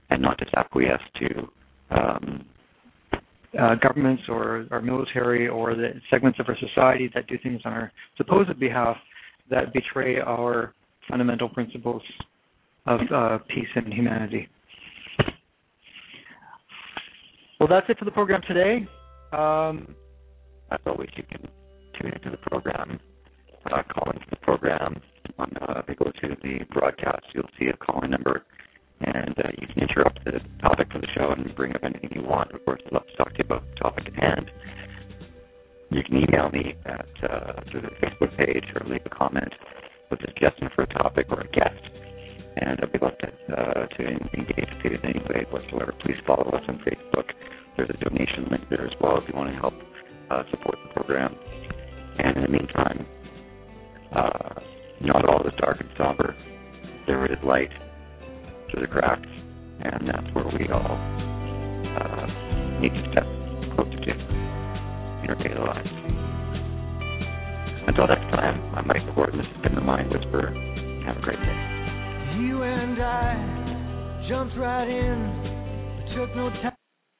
and 0.09 0.21
not 0.21 0.37
just 0.39 0.53
acquiesce 0.55 1.01
to 1.19 1.49
um, 1.91 2.45
uh, 3.59 3.75
governments 3.75 4.23
or 4.29 4.65
our 4.71 4.81
military 4.81 5.47
or 5.47 5.75
the 5.75 5.89
segments 6.09 6.39
of 6.39 6.47
our 6.47 6.57
society 6.57 7.09
that 7.13 7.27
do 7.27 7.37
things 7.43 7.61
on 7.65 7.73
our 7.73 7.91
supposed 8.17 8.59
behalf 8.59 8.97
that 9.49 9.73
betray 9.73 10.19
our 10.19 10.73
fundamental 11.09 11.49
principles 11.49 12.01
of 12.85 12.99
uh, 13.13 13.37
peace 13.49 13.67
and 13.75 13.93
humanity. 13.93 14.47
Well, 17.63 17.79
that's 17.79 17.89
it 17.89 17.97
for 17.97 18.03
the 18.03 18.11
program 18.11 18.41
today. 18.45 18.85
Um, 19.31 19.95
as 20.69 20.79
always, 20.85 21.07
you 21.15 21.23
can 21.23 21.47
tune 21.97 22.11
into 22.11 22.29
the 22.29 22.35
program, 22.35 22.99
uh, 23.71 23.83
call 23.83 24.11
into 24.11 24.25
the 24.29 24.35
program. 24.35 25.01
On, 25.39 25.49
uh, 25.61 25.79
if 25.79 25.85
you 25.87 25.95
go 25.95 26.11
to 26.11 26.35
the 26.43 26.65
broadcast, 26.73 27.23
you'll 27.33 27.47
see 27.57 27.67
a 27.67 27.77
call-in 27.77 28.11
number, 28.11 28.43
and 28.99 29.33
uh, 29.39 29.47
you 29.61 29.67
can 29.67 29.81
interrupt 29.81 30.25
the 30.25 30.41
topic 30.61 30.91
for 30.91 30.99
the 30.99 31.07
show 31.15 31.31
and 31.31 31.55
bring 31.55 31.73
up 31.73 31.85
anything 31.85 32.09
you 32.13 32.23
want. 32.23 32.51
Of 32.51 32.65
course, 32.65 32.81
I'd 32.85 32.91
love 32.91 33.07
to 33.07 33.15
talk 33.15 33.29
to 33.29 33.37
you 33.37 33.45
about 33.45 33.63
the 33.69 33.75
topic 33.79 34.07
at 34.07 34.21
hand. 34.21 34.51
You 35.89 36.03
can 36.03 36.17
email 36.17 36.49
me 36.49 36.75
at 36.85 37.31
uh, 37.31 37.61
through 37.71 37.83
the 37.83 37.95
Facebook 38.05 38.35
page 38.35 38.65
or 38.75 38.85
leave 38.89 39.03
a 39.05 39.09
comment 39.09 39.53
with 40.11 40.19
a 40.19 40.27
suggestion 40.27 40.67
for 40.75 40.81
a 40.81 40.87
topic 40.87 41.27
or 41.29 41.39
a 41.39 41.47
guest, 41.47 41.79
and 42.57 42.79
I'd 42.81 42.91
be 42.91 42.99
glad 42.99 43.17
to, 43.19 43.27
uh, 43.27 43.87
to 43.87 44.03
engage 44.37 44.69
with 44.69 44.83
you 44.83 44.91
in 44.91 45.05
any 45.05 45.19
way 45.29 45.45
whatsoever. 45.49 45.93
Please 46.01 46.17
follow 46.25 46.49
us 46.51 46.63
on 46.67 46.79
Facebook. 46.85 47.29
There's 47.77 47.89
a 47.89 47.97
donation 48.03 48.47
link 48.51 48.63
there 48.69 48.85
as 48.85 48.93
well 49.01 49.17
if 49.17 49.23
you 49.27 49.35
want 49.35 49.49
to 49.49 49.59
help 49.59 49.73
uh, 50.29 50.43
support 50.51 50.77
the 50.87 50.93
program. 50.93 51.35
And 52.19 52.37
in 52.37 52.43
the 52.43 52.49
meantime, 52.49 53.05
uh, 54.15 54.61
not 55.01 55.27
all 55.27 55.41
is 55.47 55.53
dark 55.59 55.77
and 55.79 55.89
somber. 55.97 56.35
There 57.07 57.25
is 57.25 57.37
light 57.43 57.71
through 58.71 58.81
the 58.81 58.87
cracks, 58.87 59.27
and 59.81 60.07
that's 60.07 60.33
where 60.33 60.45
we 60.45 60.69
all 60.69 60.97
uh, 61.97 62.25
need 62.79 62.93
to 62.93 63.11
step 63.11 63.25
closer 63.75 63.97
to 63.97 64.11
in 65.23 65.29
our 65.29 65.35
daily 65.41 65.59
lives. 65.59 65.89
Until 67.87 68.07
next 68.07 68.29
time, 68.31 68.75
I'm 68.75 68.87
Mike 68.87 69.15
Gordon. 69.15 69.39
This 69.39 69.47
has 69.53 69.63
been 69.63 69.75
the 69.75 69.81
Mind 69.81 70.09
Whisperer. 70.11 70.53
Have 71.05 71.17
a 71.17 71.21
great 71.21 71.39
day. 71.39 71.72
You 72.39 72.63
and 72.63 72.99
I 72.99 74.25
jumped 74.27 74.57
right 74.57 74.87
in, 74.89 76.15
took 76.15 76.35
no 76.35 76.49
time. 76.49 76.82